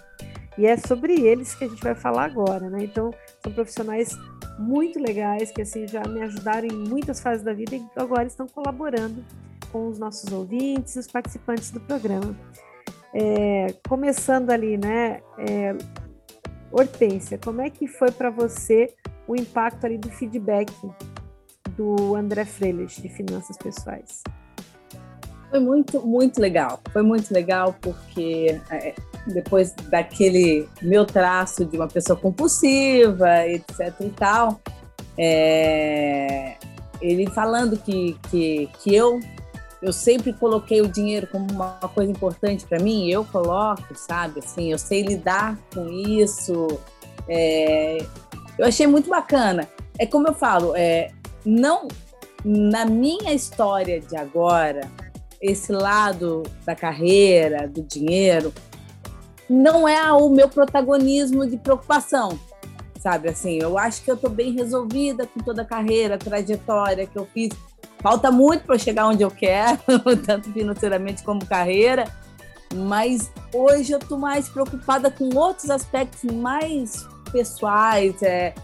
E 0.56 0.66
é 0.66 0.76
sobre 0.76 1.20
eles 1.20 1.54
que 1.54 1.64
a 1.64 1.68
gente 1.68 1.82
vai 1.82 1.94
falar 1.94 2.24
agora, 2.24 2.68
né? 2.68 2.82
Então, 2.82 3.12
são 3.42 3.52
profissionais 3.52 4.16
muito 4.58 4.98
legais 4.98 5.50
que 5.52 5.62
assim 5.62 5.86
já 5.86 6.02
me 6.02 6.20
ajudaram 6.22 6.66
em 6.66 6.88
muitas 6.88 7.20
fases 7.20 7.44
da 7.44 7.52
vida 7.52 7.76
e 7.76 7.86
agora 7.94 8.26
estão 8.26 8.46
colaborando 8.46 9.24
com 9.70 9.86
os 9.88 9.98
nossos 9.98 10.32
ouvintes 10.32 10.96
os 10.96 11.06
participantes 11.06 11.70
do 11.70 11.80
programa. 11.80 12.36
É, 13.14 13.74
começando 13.88 14.50
ali, 14.50 14.76
né? 14.76 15.20
É, 15.38 15.76
Hortência, 16.70 17.38
como 17.38 17.62
é 17.62 17.70
que 17.70 17.86
foi 17.86 18.10
para 18.12 18.28
você 18.28 18.94
o 19.26 19.34
impacto 19.34 19.86
ali 19.86 19.96
do 19.96 20.10
feedback 20.10 20.70
do 21.70 22.14
André 22.14 22.44
Freitas 22.44 22.96
de 22.96 23.08
finanças 23.08 23.56
pessoais? 23.56 24.22
Foi 25.50 25.60
muito, 25.60 26.06
muito 26.06 26.40
legal. 26.40 26.80
Foi 26.92 27.02
muito 27.02 27.32
legal 27.32 27.74
porque 27.80 28.60
é, 28.70 28.94
depois 29.26 29.72
daquele 29.88 30.68
meu 30.82 31.04
traço 31.04 31.64
de 31.64 31.76
uma 31.76 31.88
pessoa 31.88 32.18
compulsiva, 32.18 33.46
etc 33.46 33.94
e 34.00 34.10
tal, 34.10 34.60
é, 35.16 36.56
ele 37.00 37.28
falando 37.30 37.76
que, 37.76 38.16
que, 38.30 38.68
que 38.82 38.94
eu 38.94 39.20
eu 39.80 39.92
sempre 39.92 40.32
coloquei 40.32 40.80
o 40.80 40.88
dinheiro 40.88 41.28
como 41.28 41.46
uma 41.52 41.78
coisa 41.94 42.10
importante 42.10 42.66
para 42.66 42.80
mim, 42.80 43.08
eu 43.08 43.24
coloco, 43.24 43.94
sabe? 43.94 44.40
Assim, 44.40 44.72
eu 44.72 44.78
sei 44.78 45.02
lidar 45.02 45.56
com 45.72 45.88
isso. 45.88 46.66
É, 47.28 47.98
eu 48.58 48.66
achei 48.66 48.88
muito 48.88 49.08
bacana. 49.08 49.68
É 49.96 50.04
como 50.04 50.26
eu 50.26 50.34
falo, 50.34 50.74
é, 50.74 51.12
não 51.44 51.86
na 52.44 52.84
minha 52.84 53.32
história 53.32 54.00
de 54.00 54.16
agora, 54.16 54.80
esse 55.40 55.72
lado 55.72 56.42
da 56.64 56.74
carreira, 56.74 57.68
do 57.68 57.82
dinheiro, 57.82 58.52
não 59.48 59.88
é 59.88 60.12
o 60.12 60.28
meu 60.28 60.48
protagonismo 60.48 61.46
de 61.46 61.56
preocupação, 61.56 62.38
sabe? 63.00 63.28
Assim, 63.28 63.58
eu 63.58 63.78
acho 63.78 64.02
que 64.02 64.10
eu 64.10 64.14
estou 64.14 64.30
bem 64.30 64.52
resolvida 64.52 65.26
com 65.26 65.40
toda 65.40 65.62
a 65.62 65.64
carreira, 65.64 66.18
trajetória 66.18 67.06
que 67.06 67.16
eu 67.16 67.26
fiz. 67.32 67.50
Falta 68.00 68.30
muito 68.30 68.64
para 68.64 68.78
chegar 68.78 69.08
onde 69.08 69.22
eu 69.22 69.30
quero, 69.30 69.78
tanto 70.24 70.52
financeiramente 70.52 71.22
como 71.22 71.44
carreira, 71.46 72.04
mas 72.74 73.30
hoje 73.52 73.92
eu 73.92 73.98
estou 73.98 74.18
mais 74.18 74.48
preocupada 74.48 75.10
com 75.10 75.34
outros 75.34 75.70
aspectos 75.70 76.30
mais 76.30 77.06
pessoais, 77.32 78.22
é, 78.22 78.54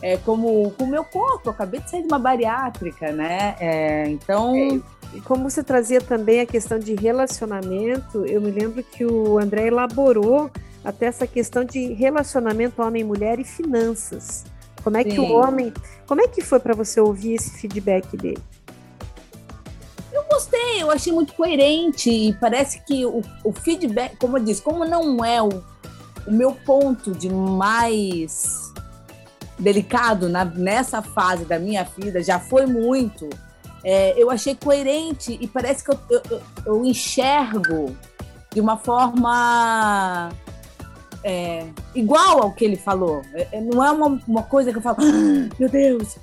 é 0.00 0.16
como 0.18 0.74
o 0.78 0.86
meu 0.86 1.04
corpo. 1.04 1.48
Eu 1.48 1.52
acabei 1.52 1.80
de 1.80 1.90
sair 1.90 2.02
de 2.02 2.08
uma 2.08 2.18
bariátrica, 2.18 3.12
né? 3.12 3.56
É, 3.60 4.08
então. 4.08 4.54
É 4.56 4.95
e 5.16 5.20
como 5.22 5.48
você 5.48 5.64
trazia 5.64 5.98
também 5.98 6.40
a 6.40 6.46
questão 6.46 6.78
de 6.78 6.94
relacionamento, 6.94 8.26
eu 8.26 8.38
me 8.38 8.50
lembro 8.50 8.82
que 8.82 9.02
o 9.02 9.38
André 9.38 9.68
elaborou 9.68 10.50
até 10.84 11.06
essa 11.06 11.26
questão 11.26 11.64
de 11.64 11.94
relacionamento 11.94 12.82
homem-mulher 12.82 13.38
e 13.38 13.44
finanças. 13.44 14.44
Como 14.84 14.94
é 14.98 15.02
Sim. 15.02 15.08
que 15.08 15.18
o 15.18 15.32
homem. 15.32 15.72
Como 16.06 16.20
é 16.20 16.28
que 16.28 16.42
foi 16.42 16.60
para 16.60 16.74
você 16.74 17.00
ouvir 17.00 17.34
esse 17.34 17.58
feedback 17.58 18.14
dele? 18.14 18.42
Eu 20.12 20.22
gostei, 20.30 20.82
eu 20.82 20.90
achei 20.90 21.12
muito 21.14 21.32
coerente 21.32 22.10
e 22.10 22.34
parece 22.34 22.84
que 22.84 23.06
o, 23.06 23.22
o 23.42 23.52
feedback, 23.54 24.16
como 24.16 24.36
eu 24.36 24.44
disse, 24.44 24.60
como 24.60 24.84
não 24.84 25.24
é 25.24 25.42
o, 25.42 25.48
o 26.26 26.30
meu 26.30 26.52
ponto 26.52 27.12
de 27.12 27.30
mais 27.30 28.70
delicado 29.58 30.28
na, 30.28 30.44
nessa 30.44 31.00
fase 31.00 31.46
da 31.46 31.58
minha 31.58 31.84
vida, 31.84 32.22
já 32.22 32.38
foi 32.38 32.66
muito 32.66 33.30
é, 33.88 34.20
eu 34.20 34.32
achei 34.32 34.56
coerente 34.56 35.38
e 35.40 35.46
parece 35.46 35.84
que 35.84 35.92
eu, 35.92 35.98
eu, 36.10 36.42
eu 36.66 36.84
enxergo 36.84 37.96
de 38.52 38.60
uma 38.60 38.76
forma 38.76 40.28
é, 41.22 41.68
igual 41.94 42.42
ao 42.42 42.52
que 42.52 42.64
ele 42.64 42.74
falou. 42.74 43.22
É, 43.32 43.46
é 43.52 43.60
não 43.60 43.84
é 43.84 43.92
uma, 43.92 44.20
uma 44.26 44.42
coisa 44.42 44.72
que 44.72 44.78
eu 44.78 44.82
falo, 44.82 44.96
ah, 44.98 45.54
meu 45.56 45.68
Deus. 45.68 46.18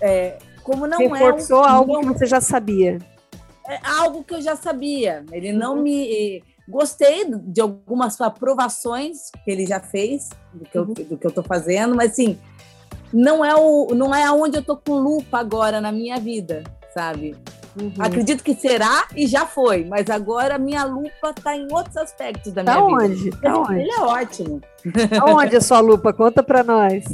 É, 0.00 0.38
como 0.64 0.86
não 0.86 0.96
Reforçou 0.96 1.66
é. 1.66 1.68
algo 1.68 2.00
que 2.00 2.06
você 2.06 2.24
já 2.24 2.40
sabia. 2.40 2.98
É 3.68 3.78
algo 4.00 4.24
que 4.24 4.32
eu 4.32 4.40
já 4.40 4.56
sabia. 4.56 5.22
Ele 5.30 5.52
não 5.52 5.76
uhum. 5.76 5.82
me. 5.82 6.42
Gostei 6.66 7.26
de 7.30 7.60
algumas 7.60 8.18
aprovações 8.22 9.30
que 9.44 9.50
ele 9.50 9.66
já 9.66 9.80
fez 9.80 10.30
do 10.54 10.64
que, 10.64 10.78
eu, 10.78 10.82
uhum. 10.82 10.94
do 10.94 11.18
que 11.18 11.26
eu 11.26 11.30
tô 11.30 11.42
fazendo, 11.42 11.94
mas 11.94 12.12
assim, 12.12 12.38
não 13.12 13.44
é, 13.44 13.54
o, 13.54 13.94
não 13.94 14.14
é 14.14 14.32
onde 14.32 14.56
eu 14.56 14.62
tô 14.64 14.78
com 14.78 14.94
lupa 14.94 15.38
agora 15.38 15.78
na 15.78 15.92
minha 15.92 16.18
vida 16.18 16.64
sabe? 16.96 17.36
Uhum. 17.78 17.92
Acredito 17.98 18.42
que 18.42 18.54
será 18.54 19.06
e 19.14 19.26
já 19.26 19.44
foi, 19.44 19.84
mas 19.84 20.08
agora 20.08 20.54
a 20.54 20.58
minha 20.58 20.82
lupa 20.84 21.34
está 21.36 21.54
em 21.54 21.68
outros 21.70 21.94
aspectos 21.98 22.50
da 22.52 22.62
minha 22.62 22.74
tá 22.74 22.80
vida. 22.80 23.04
Onde? 23.04 23.30
Tá 23.32 23.58
onde? 23.58 23.80
Ele 23.80 23.90
é 23.90 24.00
ótimo. 24.00 24.60
Aonde 25.20 25.56
a 25.56 25.60
sua 25.60 25.80
lupa? 25.80 26.10
Conta 26.14 26.42
para 26.42 26.64
nós. 26.64 27.04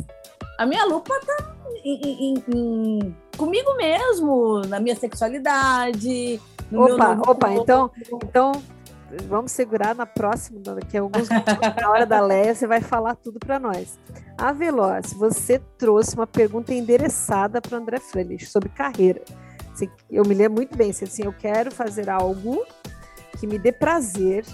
A 0.57 0.65
minha 0.65 0.85
lupa 0.85 1.13
está 1.17 1.53
comigo 3.37 3.77
mesmo, 3.77 4.61
na 4.69 4.79
minha 4.79 4.95
sexualidade. 4.95 6.41
opa, 6.73 7.19
opa, 7.27 7.53
então, 7.55 7.91
então 8.23 8.53
vamos 9.27 9.51
segurar 9.51 9.97
na 9.97 10.07
próxima, 10.07 10.61
que 10.89 10.97
é 10.97 11.01
alguns 11.01 11.29
na 11.29 11.91
hora 11.91 12.07
da 12.07 12.21
Leia, 12.21 12.55
você 12.55 12.69
vai 12.69 12.81
falar 12.81 13.17
tudo 13.17 13.41
para 13.41 13.59
nós. 13.59 13.99
A 14.39 14.53
Veloz, 14.53 15.13
você 15.13 15.61
trouxe 15.77 16.15
uma 16.15 16.27
pergunta 16.27 16.73
endereçada 16.73 17.61
para 17.61 17.79
André 17.79 17.99
Freitas 17.99 18.49
sobre 18.49 18.69
carreira. 18.69 19.23
Eu 20.11 20.25
me 20.25 20.35
lembro 20.35 20.57
muito 20.57 20.77
bem, 20.77 20.91
assim, 20.91 21.25
eu 21.25 21.33
quero 21.33 21.71
fazer 21.71 22.09
algo 22.09 22.65
que 23.39 23.47
me 23.47 23.59
dê 23.59 23.73
prazer 23.73 24.45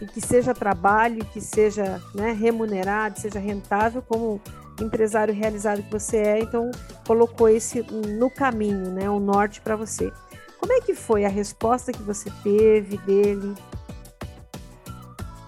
e 0.00 0.06
que 0.06 0.20
seja 0.20 0.54
trabalho, 0.54 1.24
que 1.26 1.40
seja 1.40 2.00
né, 2.14 2.32
remunerado, 2.32 3.20
seja 3.20 3.38
rentável, 3.38 4.02
como 4.02 4.40
empresário 4.80 5.34
realizado 5.34 5.82
que 5.82 5.90
você 5.90 6.16
é, 6.16 6.40
então 6.40 6.70
colocou 7.06 7.48
esse 7.48 7.82
no 7.82 8.30
caminho, 8.30 8.90
né, 8.90 9.10
o 9.10 9.20
norte 9.20 9.60
para 9.60 9.76
você. 9.76 10.10
Como 10.58 10.72
é 10.72 10.80
que 10.80 10.94
foi 10.94 11.24
a 11.24 11.28
resposta 11.28 11.92
que 11.92 12.02
você 12.02 12.30
teve 12.42 12.98
dele? 12.98 13.54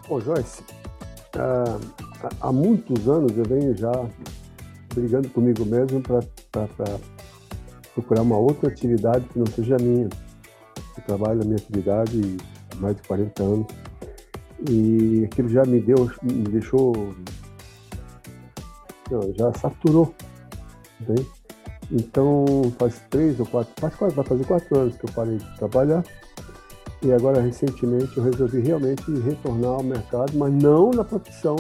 Ô, 0.09 0.21
Joyce, 0.21 0.63
há, 1.37 1.79
há 2.41 2.53
muitos 2.53 3.09
anos 3.09 3.37
eu 3.37 3.45
venho 3.45 3.77
já 3.77 3.93
brigando 4.95 5.29
comigo 5.31 5.65
mesmo 5.65 6.03
para 6.03 6.21
procurar 7.95 8.23
uma 8.23 8.37
outra 8.37 8.69
atividade 8.69 9.25
que 9.29 9.39
não 9.39 9.47
seja 9.47 9.77
a 9.77 9.79
minha. 9.79 10.09
Eu 10.97 11.05
trabalho 11.07 11.39
na 11.39 11.45
minha 11.45 11.57
atividade 11.57 12.37
há 12.73 12.77
mais 12.77 12.97
de 12.97 13.03
40 13.03 13.43
anos 13.43 13.67
e 14.71 15.25
aquilo 15.25 15.49
já 15.49 15.65
me 15.65 15.81
deu, 15.81 16.11
me 16.23 16.45
deixou, 16.45 17.15
não, 19.11 19.33
já 19.35 19.53
saturou, 19.55 20.15
bem? 21.01 21.27
Então 21.91 22.45
faz 22.79 23.01
três 23.11 23.39
ou 23.41 23.47
quatro, 23.47 23.73
faz 23.77 23.95
quase, 23.95 24.15
vai 24.15 24.25
fazer 24.25 24.45
quatro 24.47 24.79
anos 24.79 24.97
que 24.97 25.05
eu 25.05 25.13
parei 25.13 25.37
de 25.37 25.57
trabalhar 25.59 26.05
e 27.03 27.13
agora 27.13 27.41
recentemente 27.41 28.17
eu 28.17 28.23
resolvi 28.23 28.61
realmente 28.61 29.05
retornar 29.21 29.73
ao 29.73 29.83
mercado, 29.83 30.33
mas 30.37 30.53
não 30.55 30.91
na 30.91 31.05
profissão 31.05 31.57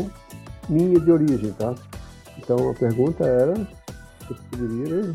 minha 0.69 0.99
de 0.99 1.11
origem, 1.11 1.53
tá? 1.53 1.75
Então 2.39 2.71
a 2.71 2.75
pergunta 2.75 3.25
era 3.25 3.55
se 3.57 4.31
eu 4.31 4.37
poderia 4.51 5.03
né, 5.03 5.15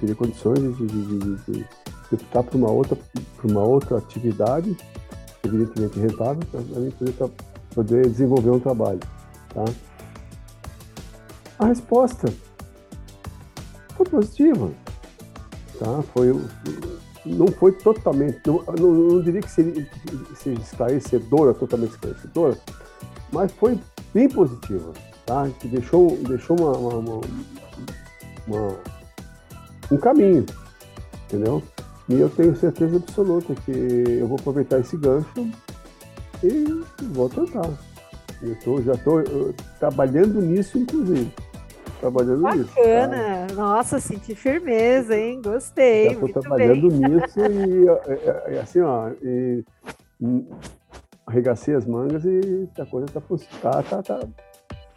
teria 0.00 0.14
condições 0.14 0.76
de, 0.76 0.86
de, 0.86 0.86
de, 0.86 1.18
de, 1.18 1.52
de 1.52 1.66
optar 2.14 2.42
por 2.42 2.56
uma 2.56 2.70
outra, 2.70 2.96
por 3.36 3.50
uma 3.50 3.62
outra 3.62 3.98
atividade 3.98 4.76
evidentemente 5.44 5.98
rentável, 5.98 6.42
para 6.50 6.60
poder, 6.60 7.32
poder 7.74 8.08
desenvolver 8.08 8.50
um 8.50 8.60
trabalho. 8.60 9.00
Tá? 9.54 9.64
A 11.58 11.66
resposta 11.66 12.32
foi 13.96 14.06
positiva. 14.06 14.70
Tá? 15.78 16.02
Foi, 16.12 16.38
não 17.24 17.46
foi 17.48 17.72
totalmente, 17.72 18.40
não, 18.46 18.62
não, 18.78 18.90
não 18.92 19.22
diria 19.22 19.40
que 19.40 19.50
seria, 19.50 19.88
seja 20.36 20.60
esclarecedora, 20.60 21.54
totalmente 21.54 21.92
esclarecedora, 21.92 22.58
mas 23.32 23.50
foi 23.52 23.78
bem 24.12 24.28
positiva. 24.28 24.92
Tá? 25.24 25.48
Que 25.60 25.68
deixou, 25.68 26.16
deixou 26.28 26.58
uma, 26.58 26.76
uma, 26.76 27.20
uma, 28.46 28.76
um 29.90 29.96
caminho, 29.96 30.44
entendeu? 31.26 31.62
E 32.08 32.18
eu 32.18 32.28
tenho 32.28 32.56
certeza 32.56 32.96
absoluta 32.96 33.54
que 33.54 33.70
eu 34.20 34.26
vou 34.26 34.36
aproveitar 34.38 34.80
esse 34.80 34.96
gancho 34.96 35.48
e 36.42 36.84
vou 37.12 37.28
tentar. 37.28 37.68
Eu 38.42 38.58
tô, 38.60 38.80
já 38.82 38.92
estou 38.92 39.22
trabalhando 39.78 40.40
nisso, 40.40 40.78
inclusive. 40.78 41.30
Trabalhando 42.00 42.40
Bacana. 42.40 42.62
nisso. 42.62 42.74
Bacana! 42.74 43.46
Tá? 43.46 43.54
Nossa, 43.54 44.00
senti 44.00 44.34
firmeza, 44.34 45.16
hein? 45.16 45.40
Gostei. 45.42 46.06
Já 46.06 46.12
estou 46.12 46.42
trabalhando 46.42 46.88
bem. 46.88 46.98
nisso 47.10 47.40
e, 47.40 48.54
e, 48.54 48.58
assim, 48.58 48.80
ó, 48.80 49.10
e, 49.22 49.64
arregacei 51.26 51.74
as 51.74 51.86
mangas 51.86 52.24
e 52.24 52.68
a 52.78 52.86
coisa 52.86 53.06
está 53.06 53.82
tá, 53.82 54.02
tá, 54.02 54.28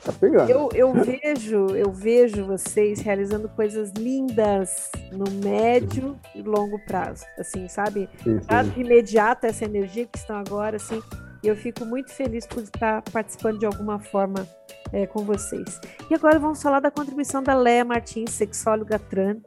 tá, 0.03 0.13
pegando. 0.13 0.49
Eu, 0.49 0.69
eu 0.73 0.93
vejo, 0.93 1.67
eu 1.75 1.91
vejo 1.91 2.45
vocês 2.45 2.99
realizando 2.99 3.49
coisas 3.49 3.91
lindas 3.91 4.91
no 5.11 5.29
médio 5.43 6.19
e 6.35 6.41
longo 6.41 6.79
prazo, 6.85 7.25
assim, 7.37 7.67
sabe? 7.67 8.09
Sim, 8.23 8.39
sim. 8.39 8.81
imediato 8.81 9.45
essa 9.45 9.65
energia 9.65 10.05
que 10.05 10.17
estão 10.17 10.37
agora, 10.37 10.77
assim, 10.77 11.01
e 11.43 11.47
eu 11.47 11.55
fico 11.55 11.85
muito 11.85 12.11
feliz 12.11 12.47
por 12.47 12.63
estar 12.63 13.01
participando 13.11 13.59
de 13.59 13.65
alguma 13.65 13.99
forma 13.99 14.47
é, 14.93 15.05
com 15.05 15.25
vocês. 15.25 15.79
E 16.09 16.15
agora 16.15 16.39
vamos 16.39 16.61
falar 16.61 16.79
da 16.79 16.89
contribuição 16.89 17.43
da 17.43 17.53
Léa 17.53 17.83
Martins, 17.83 18.31
sexóloga 18.31 18.99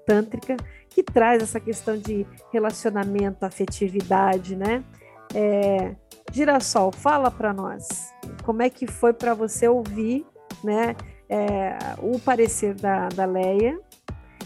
tântrica, 0.07 0.57
que 0.91 1.03
traz 1.03 1.43
essa 1.43 1.59
questão 1.59 1.97
de 1.97 2.27
relacionamento, 2.53 3.45
afetividade, 3.45 4.55
né? 4.55 4.85
É, 5.35 5.95
Girassol, 6.33 6.93
fala 6.93 7.31
para 7.31 7.53
nós 7.53 8.13
como 8.45 8.63
é 8.63 8.71
que 8.71 8.87
foi 8.87 9.13
para 9.13 9.35
você 9.35 9.69
ouvir 9.69 10.25
né, 10.63 10.97
é, 11.29 11.77
o 11.99 12.19
parecer 12.19 12.75
da, 12.75 13.09
da 13.09 13.25
Leia 13.25 13.79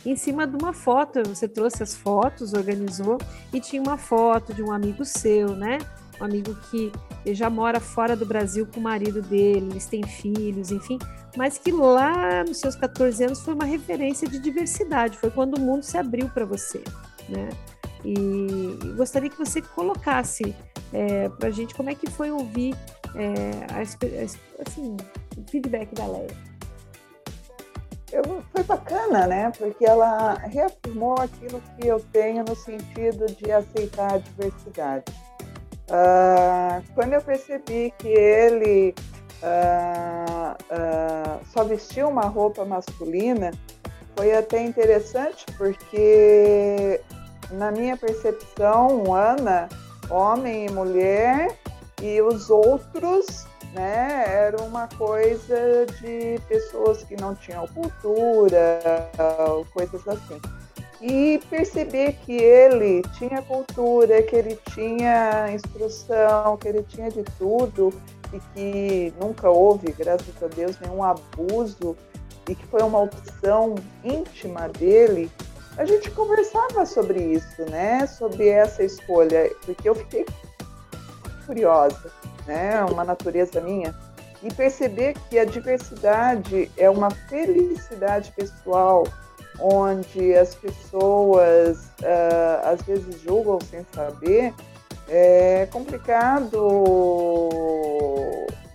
em 0.05 0.16
cima 0.16 0.46
de 0.46 0.57
uma 0.57 0.73
foto. 0.73 1.23
Você 1.29 1.49
trouxe 1.49 1.83
as 1.83 1.94
fotos, 1.94 2.53
organizou, 2.53 3.18
e 3.53 3.61
tinha 3.61 3.83
uma 3.83 3.99
foto 3.99 4.55
de 4.55 4.62
um 4.62 4.73
amigo 4.73 5.05
seu, 5.05 5.55
né? 5.55 5.79
Um 6.20 6.25
amigo 6.25 6.55
que 6.70 6.92
já 7.27 7.49
mora 7.49 7.81
fora 7.81 8.16
do 8.16 8.27
Brasil 8.27 8.66
com 8.66 8.81
o 8.81 8.83
marido 8.83 9.23
dele, 9.23 9.68
eles 9.70 9.87
têm 9.87 10.03
filhos, 10.03 10.70
enfim, 10.70 10.99
mas 11.37 11.59
que 11.59 11.73
lá 11.73 12.44
nos 12.44 12.59
seus 12.59 12.75
14 12.75 13.25
anos 13.25 13.40
foi 13.42 13.55
uma 13.55 13.64
referência 13.64 14.29
de 14.29 14.38
diversidade, 14.38 15.18
foi 15.18 15.31
quando 15.31 15.57
o 15.57 15.61
mundo 15.61 15.83
se 15.83 15.96
abriu 15.96 16.29
para 16.29 16.44
você, 16.44 16.83
né? 17.29 17.49
E 18.05 18.94
gostaria 18.96 19.29
que 19.29 19.38
você 19.38 19.61
colocasse 19.61 20.55
é, 20.92 21.29
para 21.29 21.49
a 21.49 21.51
gente 21.51 21.75
como 21.75 21.90
é 21.90 21.94
que 21.94 22.11
foi 22.11 22.31
ouvir 22.31 22.75
é, 23.14 23.81
assim, 24.66 24.96
o 25.37 25.51
feedback 25.51 25.94
da 25.94 26.07
Leia? 26.07 26.51
Eu, 28.12 28.42
foi 28.53 28.64
bacana, 28.64 29.27
né? 29.27 29.53
Porque 29.57 29.85
ela 29.85 30.35
reafirmou 30.35 31.14
aquilo 31.20 31.62
que 31.77 31.87
eu 31.87 32.01
tenho 32.12 32.44
no 32.44 32.57
sentido 32.57 33.27
de 33.27 33.53
aceitar 33.53 34.14
a 34.14 34.18
diversidade. 34.18 35.05
Uh, 35.88 36.83
quando 36.94 37.12
eu 37.14 37.20
percebi 37.20 37.92
que 37.99 38.09
ele 38.09 38.94
uh, 39.42 40.53
uh, 40.53 41.40
só 41.53 41.64
vestiu 41.64 42.09
uma 42.09 42.27
roupa 42.27 42.64
masculina, 42.64 43.53
foi 44.16 44.37
até 44.37 44.62
interessante, 44.62 45.46
porque 45.57 47.01
na 47.53 47.70
minha 47.70 47.96
percepção, 47.96 49.12
Ana, 49.14 49.68
homem 50.11 50.66
e 50.66 50.70
mulher, 50.70 51.57
e 52.01 52.21
os 52.23 52.51
outros 52.51 53.47
né, 53.73 54.25
era 54.27 54.63
uma 54.63 54.89
coisa 54.89 55.87
de 56.01 56.41
pessoas 56.49 57.05
que 57.05 57.17
não 57.21 57.35
tinham 57.35 57.67
cultura, 57.69 58.81
coisas 59.73 60.07
assim. 60.09 60.41
E 61.01 61.41
perceber 61.49 62.13
que 62.25 62.33
ele 62.33 63.03
tinha 63.17 63.41
cultura, 63.43 64.23
que 64.23 64.37
ele 64.37 64.59
tinha 64.75 65.51
instrução, 65.53 66.57
que 66.59 66.69
ele 66.69 66.83
tinha 66.83 67.11
de 67.11 67.23
tudo 67.39 67.93
e 68.33 68.41
que 68.55 69.15
nunca 69.19 69.49
houve, 69.49 69.93
graças 69.93 70.43
a 70.43 70.47
Deus, 70.47 70.79
nenhum 70.81 71.03
abuso 71.03 71.97
e 72.49 72.55
que 72.55 72.67
foi 72.67 72.83
uma 72.83 73.01
opção 73.01 73.77
íntima 74.05 74.69
dele, 74.69 75.31
a 75.77 75.85
gente 75.85 76.11
conversava 76.11 76.85
sobre 76.85 77.21
isso, 77.21 77.63
né? 77.71 78.07
Sobre 78.07 78.49
essa 78.49 78.83
escolha, 78.83 79.51
porque 79.65 79.89
eu 79.89 79.95
fiquei 79.95 80.27
curiosa, 81.51 82.13
né? 82.47 82.85
Uma 82.85 83.03
natureza 83.03 83.61
minha 83.61 83.93
e 84.41 84.55
perceber 84.55 85.15
que 85.29 85.37
a 85.37 85.45
diversidade 85.45 86.71
é 86.77 86.89
uma 86.89 87.11
felicidade 87.11 88.33
pessoal, 88.33 89.05
onde 89.59 90.35
as 90.35 90.55
pessoas 90.55 91.87
uh, 92.01 92.73
às 92.73 92.81
vezes 92.83 93.21
julgam 93.21 93.59
sem 93.61 93.85
saber, 93.93 94.55
é 95.09 95.67
complicado 95.71 96.57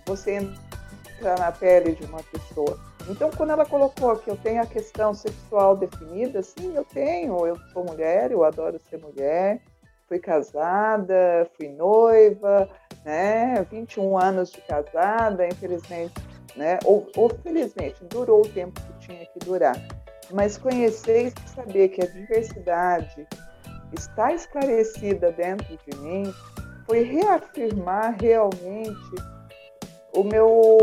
você 0.04 0.34
entrar 0.34 1.38
na 1.38 1.50
pele 1.50 1.94
de 1.94 2.04
uma 2.04 2.22
pessoa. 2.24 2.78
Então, 3.08 3.30
quando 3.36 3.50
ela 3.50 3.64
colocou 3.64 4.16
que 4.16 4.30
eu 4.30 4.36
tenho 4.36 4.62
a 4.62 4.66
questão 4.66 5.14
sexual 5.14 5.76
definida, 5.76 6.42
sim, 6.42 6.74
eu 6.74 6.84
tenho. 6.84 7.46
Eu 7.46 7.56
sou 7.72 7.84
mulher, 7.84 8.32
eu 8.32 8.44
adoro 8.44 8.80
ser 8.90 8.98
mulher, 8.98 9.60
fui 10.06 10.18
casada, 10.18 11.48
fui 11.56 11.68
noiva, 11.68 12.68
né? 13.04 13.64
21 13.70 14.18
anos 14.18 14.50
de 14.50 14.60
casada, 14.62 15.46
infelizmente, 15.46 16.14
né? 16.56 16.78
Ou, 16.84 17.08
ou 17.16 17.28
felizmente, 17.28 18.04
durou 18.04 18.42
o 18.42 18.48
tempo 18.48 18.80
que 18.80 19.06
tinha 19.06 19.26
que 19.26 19.38
durar. 19.40 19.76
Mas 20.32 20.58
conhecer 20.58 21.28
e 21.28 21.50
saber 21.50 21.88
que 21.88 22.02
a 22.02 22.06
diversidade 22.06 23.26
está 23.92 24.32
esclarecida 24.32 25.30
dentro 25.32 25.78
de 25.86 25.98
mim 25.98 26.34
foi 26.84 27.02
reafirmar 27.02 28.16
realmente 28.20 29.14
o 30.12 30.24
meu 30.24 30.78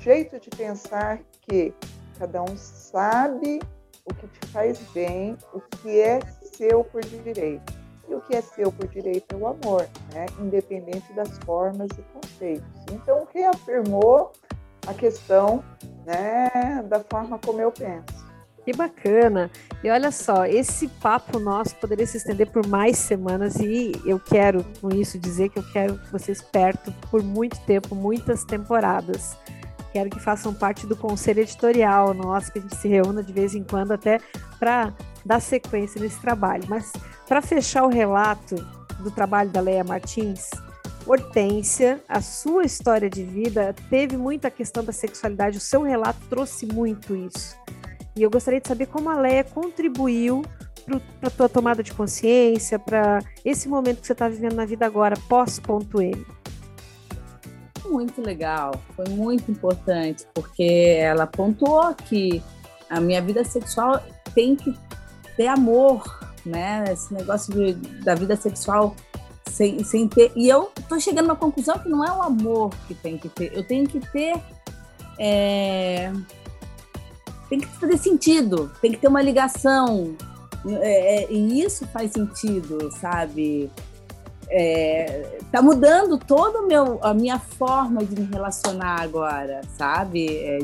jeito 0.00 0.38
de 0.40 0.50
pensar 0.50 1.20
que 1.42 1.72
cada 2.18 2.42
um 2.42 2.56
sabe 2.56 3.60
o 4.04 4.14
que 4.14 4.26
te 4.26 4.46
faz 4.48 4.78
bem, 4.92 5.36
o 5.52 5.60
que 5.60 6.00
é 6.00 6.20
seu 6.56 6.84
por 6.84 7.02
direito. 7.02 7.75
E 8.08 8.14
o 8.14 8.20
que 8.20 8.36
é 8.36 8.40
seu 8.40 8.70
por 8.70 8.86
direito 8.88 9.34
é 9.34 9.36
o 9.36 9.46
amor, 9.46 9.88
né? 10.12 10.26
independente 10.40 11.12
das 11.12 11.36
formas 11.38 11.88
e 11.98 12.02
conceitos. 12.12 12.66
Então, 12.92 13.26
reafirmou 13.34 14.32
a 14.86 14.94
questão 14.94 15.62
né, 16.04 16.84
da 16.88 17.00
forma 17.00 17.38
como 17.38 17.60
eu 17.60 17.72
penso. 17.72 18.26
Que 18.64 18.72
bacana. 18.72 19.48
E 19.82 19.88
olha 19.88 20.10
só, 20.10 20.44
esse 20.44 20.88
papo 20.88 21.38
nosso 21.38 21.76
poderia 21.76 22.06
se 22.06 22.16
estender 22.16 22.50
por 22.50 22.66
mais 22.66 22.96
semanas 22.96 23.56
e 23.60 23.92
eu 24.04 24.18
quero 24.18 24.64
com 24.80 24.88
isso 24.88 25.18
dizer 25.20 25.50
que 25.50 25.58
eu 25.58 25.62
quero 25.72 26.00
vocês 26.10 26.42
perto 26.42 26.92
por 27.08 27.22
muito 27.22 27.58
tempo, 27.60 27.94
muitas 27.94 28.44
temporadas. 28.44 29.36
Quero 29.92 30.10
que 30.10 30.18
façam 30.18 30.52
parte 30.52 30.84
do 30.84 30.96
conselho 30.96 31.42
editorial 31.42 32.12
nosso, 32.12 32.52
que 32.52 32.58
a 32.58 32.62
gente 32.62 32.76
se 32.76 32.88
reúna 32.88 33.22
de 33.22 33.32
vez 33.32 33.54
em 33.54 33.62
quando 33.62 33.92
até 33.92 34.18
para 34.58 34.92
dar 35.26 35.40
sequência 35.40 36.00
nesse 36.00 36.20
trabalho. 36.20 36.64
Mas 36.68 36.92
para 37.26 37.42
fechar 37.42 37.84
o 37.84 37.88
relato 37.88 38.54
do 39.00 39.10
trabalho 39.10 39.50
da 39.50 39.60
Leia 39.60 39.84
Martins, 39.84 40.48
Hortência, 41.06 42.00
a 42.08 42.20
sua 42.20 42.64
história 42.64 43.08
de 43.08 43.22
vida 43.22 43.74
teve 43.88 44.16
muita 44.16 44.50
questão 44.50 44.82
da 44.82 44.92
sexualidade, 44.92 45.56
o 45.56 45.60
seu 45.60 45.82
relato 45.82 46.18
trouxe 46.28 46.66
muito 46.66 47.14
isso. 47.14 47.56
E 48.16 48.22
eu 48.22 48.30
gostaria 48.30 48.60
de 48.60 48.66
saber 48.66 48.86
como 48.86 49.08
a 49.10 49.20
Leia 49.20 49.44
contribuiu 49.44 50.42
para 51.20 51.28
a 51.28 51.30
tua 51.30 51.48
tomada 51.48 51.82
de 51.82 51.92
consciência, 51.92 52.78
para 52.78 53.20
esse 53.44 53.68
momento 53.68 54.00
que 54.00 54.06
você 54.06 54.12
está 54.12 54.28
vivendo 54.28 54.54
na 54.54 54.64
vida 54.64 54.86
agora, 54.86 55.16
pós-ponto 55.28 56.00
M. 56.00 56.26
Muito 57.84 58.20
legal, 58.20 58.72
foi 58.96 59.08
muito 59.08 59.50
importante, 59.50 60.26
porque 60.34 60.96
ela 60.98 61.26
pontuou 61.26 61.94
que 61.94 62.42
a 62.90 63.00
minha 63.00 63.20
vida 63.22 63.44
sexual 63.44 64.02
tem 64.34 64.56
que 64.56 64.76
ter 65.36 65.46
amor, 65.46 66.02
né? 66.44 66.84
Esse 66.92 67.12
negócio 67.12 67.52
de, 67.52 67.74
da 68.02 68.14
vida 68.14 68.36
sexual 68.36 68.94
sem, 69.48 69.82
sem 69.84 70.08
ter. 70.08 70.32
E 70.34 70.48
eu 70.48 70.70
tô 70.88 70.98
chegando 70.98 71.30
à 71.32 71.36
conclusão 71.36 71.78
que 71.78 71.88
não 71.88 72.04
é 72.04 72.12
o 72.12 72.22
amor 72.22 72.70
que 72.86 72.94
tem 72.94 73.18
que 73.18 73.28
ter, 73.28 73.52
eu 73.56 73.66
tenho 73.66 73.86
que 73.88 74.00
ter. 74.00 74.34
É 75.18 76.12
tem 77.48 77.60
que 77.60 77.66
fazer 77.66 77.96
sentido, 77.98 78.70
tem 78.80 78.92
que 78.92 78.98
ter 78.98 79.08
uma 79.08 79.22
ligação. 79.22 80.14
É, 80.66 81.24
é, 81.24 81.32
e 81.32 81.62
isso 81.62 81.86
faz 81.88 82.12
sentido, 82.12 82.90
sabe? 82.92 83.70
É, 84.48 85.38
tá 85.50 85.60
mudando 85.62 86.18
toda 86.18 86.58
a 87.02 87.14
minha 87.14 87.38
forma 87.38 88.04
de 88.04 88.20
me 88.20 88.26
relacionar 88.26 89.00
agora, 89.00 89.60
sabe? 89.76 90.28
É, 90.28 90.58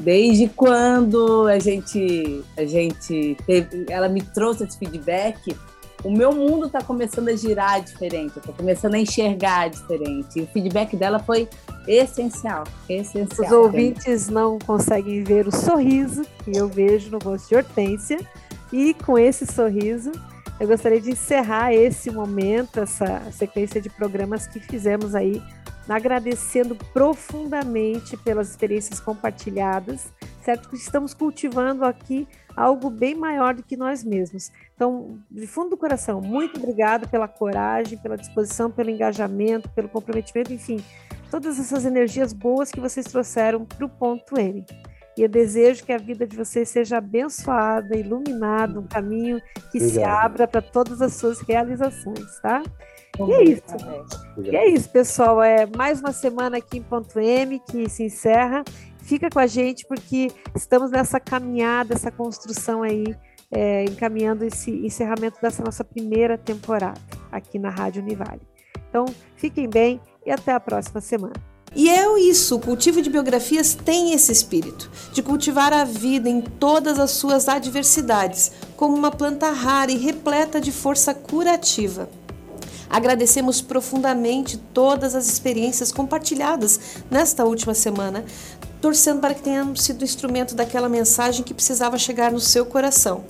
desde 0.00 0.48
quando 0.48 1.46
a 1.46 1.58
gente, 1.58 2.44
a 2.56 2.64
gente 2.64 3.36
teve, 3.46 3.86
ela 3.88 4.08
me 4.08 4.22
trouxe 4.22 4.64
esse 4.64 4.78
feedback, 4.78 5.56
o 6.04 6.10
meu 6.10 6.32
mundo 6.32 6.66
está 6.66 6.80
começando 6.80 7.28
a 7.28 7.36
girar 7.36 7.82
diferente, 7.82 8.36
eu 8.36 8.42
tô 8.42 8.52
começando 8.52 8.94
a 8.94 8.98
enxergar 8.98 9.68
diferente. 9.68 10.38
E 10.38 10.42
o 10.42 10.46
feedback 10.46 10.96
dela 10.96 11.18
foi 11.18 11.48
essencial, 11.88 12.64
essencial. 12.88 13.46
Os 13.46 13.52
ouvintes 13.52 14.28
não 14.28 14.58
conseguem 14.60 15.24
ver 15.24 15.48
o 15.48 15.54
sorriso 15.54 16.24
que 16.44 16.56
eu 16.56 16.68
vejo 16.68 17.10
no 17.10 17.18
rosto 17.18 17.48
de 17.48 17.56
Hortência. 17.56 18.18
E 18.72 18.94
com 18.94 19.18
esse 19.18 19.44
sorriso, 19.46 20.12
eu 20.60 20.68
gostaria 20.68 21.00
de 21.00 21.10
encerrar 21.10 21.72
esse 21.72 22.10
momento, 22.10 22.80
essa 22.80 23.22
sequência 23.32 23.80
de 23.80 23.90
programas 23.90 24.46
que 24.46 24.60
fizemos 24.60 25.14
aí, 25.14 25.42
agradecendo 25.88 26.74
profundamente 26.92 28.16
pelas 28.18 28.50
experiências 28.50 29.00
compartilhadas, 29.00 30.12
certo? 30.44 30.68
Que 30.68 30.76
estamos 30.76 31.14
cultivando 31.14 31.84
aqui 31.84 32.28
algo 32.54 32.90
bem 32.90 33.14
maior 33.14 33.54
do 33.54 33.62
que 33.62 33.76
nós 33.76 34.04
mesmos. 34.04 34.50
Então, 34.74 35.18
de 35.30 35.46
fundo 35.46 35.70
do 35.70 35.76
coração, 35.76 36.20
muito 36.20 36.58
obrigado 36.58 37.08
pela 37.08 37.28
coragem, 37.28 37.96
pela 37.98 38.16
disposição, 38.16 38.70
pelo 38.70 38.90
engajamento, 38.90 39.68
pelo 39.70 39.88
comprometimento, 39.88 40.52
enfim, 40.52 40.84
todas 41.30 41.58
essas 41.58 41.84
energias 41.84 42.32
boas 42.32 42.70
que 42.70 42.80
vocês 42.80 43.06
trouxeram 43.06 43.64
para 43.64 43.86
o 43.86 43.88
ponto 43.88 44.38
M. 44.38 44.64
E 45.16 45.22
eu 45.22 45.28
desejo 45.28 45.84
que 45.84 45.92
a 45.92 45.98
vida 45.98 46.26
de 46.26 46.36
vocês 46.36 46.68
seja 46.68 46.98
abençoada, 46.98 47.96
iluminada, 47.96 48.78
um 48.78 48.86
caminho 48.86 49.40
que 49.72 49.78
Obrigado. 49.78 49.90
se 49.90 50.02
abra 50.04 50.46
para 50.46 50.62
todas 50.62 51.02
as 51.02 51.14
suas 51.14 51.40
realizações, 51.40 52.38
tá? 52.40 52.62
E 53.26 53.32
é 53.32 53.42
isso. 53.44 53.62
E 54.42 54.56
é 54.56 54.68
isso, 54.68 54.88
pessoal. 54.90 55.42
É 55.42 55.66
mais 55.66 56.00
uma 56.00 56.12
semana 56.12 56.58
aqui 56.58 56.78
em 56.78 56.82
Ponto 56.82 57.18
M 57.18 57.60
que 57.60 57.88
se 57.88 58.04
encerra 58.04 58.62
fica 59.08 59.30
com 59.30 59.38
a 59.38 59.46
gente 59.46 59.86
porque 59.86 60.30
estamos 60.54 60.90
nessa 60.90 61.18
caminhada, 61.18 61.94
essa 61.94 62.10
construção 62.10 62.82
aí, 62.82 63.16
é, 63.50 63.84
encaminhando 63.84 64.44
esse 64.44 64.70
encerramento 64.70 65.40
dessa 65.40 65.62
nossa 65.62 65.82
primeira 65.82 66.36
temporada 66.36 67.00
aqui 67.32 67.58
na 67.58 67.70
Rádio 67.70 68.02
Univale. 68.02 68.42
Então, 68.88 69.06
fiquem 69.34 69.68
bem 69.68 69.98
e 70.26 70.30
até 70.30 70.52
a 70.52 70.60
próxima 70.60 71.00
semana. 71.00 71.32
E 71.74 71.88
é 71.88 72.18
isso, 72.20 72.56
o 72.56 72.60
cultivo 72.60 73.00
de 73.00 73.10
biografias 73.10 73.74
tem 73.74 74.12
esse 74.12 74.32
espírito, 74.32 74.90
de 75.12 75.22
cultivar 75.22 75.72
a 75.72 75.84
vida 75.84 76.28
em 76.28 76.40
todas 76.40 76.98
as 76.98 77.10
suas 77.10 77.48
adversidades, 77.48 78.52
como 78.76 78.96
uma 78.96 79.10
planta 79.10 79.50
rara 79.50 79.90
e 79.90 79.96
repleta 79.96 80.60
de 80.60 80.72
força 80.72 81.14
curativa. 81.14 82.08
Agradecemos 82.90 83.60
profundamente 83.60 84.56
todas 84.72 85.14
as 85.14 85.28
experiências 85.28 85.92
compartilhadas 85.92 86.80
nesta 87.10 87.44
última 87.44 87.74
semana, 87.74 88.24
torcendo 88.80 89.20
para 89.20 89.34
que 89.34 89.42
tenhamos 89.42 89.82
sido 89.82 90.04
instrumento 90.04 90.54
daquela 90.54 90.88
mensagem 90.88 91.44
que 91.44 91.54
precisava 91.54 91.98
chegar 91.98 92.32
no 92.32 92.40
seu 92.40 92.64
coração. 92.64 93.24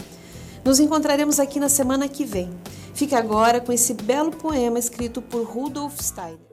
Nos 0.64 0.78
encontraremos 0.78 1.40
aqui 1.40 1.58
na 1.58 1.68
semana 1.68 2.08
que 2.08 2.24
vem. 2.24 2.50
Fique 2.94 3.14
agora 3.14 3.60
com 3.60 3.72
esse 3.72 3.94
belo 3.94 4.30
poema 4.30 4.78
escrito 4.78 5.22
por 5.22 5.44
Rudolf 5.44 6.00
Steiner. 6.00 6.48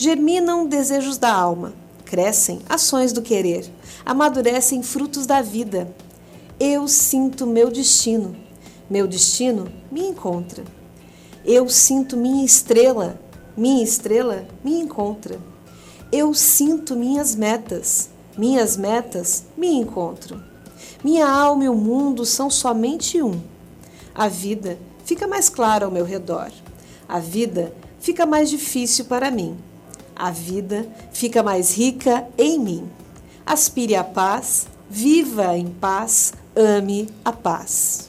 Germinam 0.00 0.64
desejos 0.64 1.18
da 1.18 1.34
alma, 1.34 1.72
crescem 2.08 2.60
ações 2.68 3.12
do 3.12 3.22
querer, 3.22 3.70
amadurecem 4.04 4.82
frutos 4.82 5.26
da 5.26 5.42
vida 5.42 5.88
eu 6.60 6.88
sinto 6.88 7.46
meu 7.46 7.70
destino. 7.70 8.34
Meu 8.90 9.06
destino 9.06 9.70
me 9.92 10.00
encontra. 10.08 10.64
Eu 11.44 11.68
sinto 11.68 12.16
minha 12.16 12.44
estrela. 12.44 13.16
Minha 13.56 13.84
estrela 13.84 14.44
me 14.64 14.80
encontra. 14.80 15.38
Eu 16.10 16.34
sinto 16.34 16.96
minhas 16.96 17.36
metas. 17.36 18.10
Minhas 18.36 18.76
metas 18.76 19.44
me 19.56 19.68
encontram. 19.68 20.42
Minha 21.04 21.30
alma 21.30 21.62
e 21.62 21.68
o 21.68 21.76
mundo 21.76 22.26
são 22.26 22.50
somente 22.50 23.22
um. 23.22 23.40
A 24.12 24.26
vida 24.26 24.80
fica 25.04 25.28
mais 25.28 25.48
clara 25.48 25.84
ao 25.84 25.92
meu 25.92 26.04
redor. 26.04 26.50
A 27.08 27.20
vida 27.20 27.72
fica 28.00 28.26
mais 28.26 28.50
difícil 28.50 29.04
para 29.04 29.30
mim. 29.30 29.56
A 30.18 30.30
vida 30.32 30.88
fica 31.12 31.42
mais 31.42 31.76
rica 31.76 32.26
em 32.36 32.58
mim. 32.58 32.90
Aspire 33.46 33.94
a 33.94 34.02
paz, 34.02 34.66
viva 34.90 35.56
em 35.56 35.68
paz, 35.68 36.32
ame 36.56 37.08
a 37.24 37.32
paz. 37.32 38.07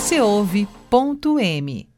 Você 0.00 0.18
ouve 0.18 0.66
ponto 0.88 1.38
M. 1.38 1.89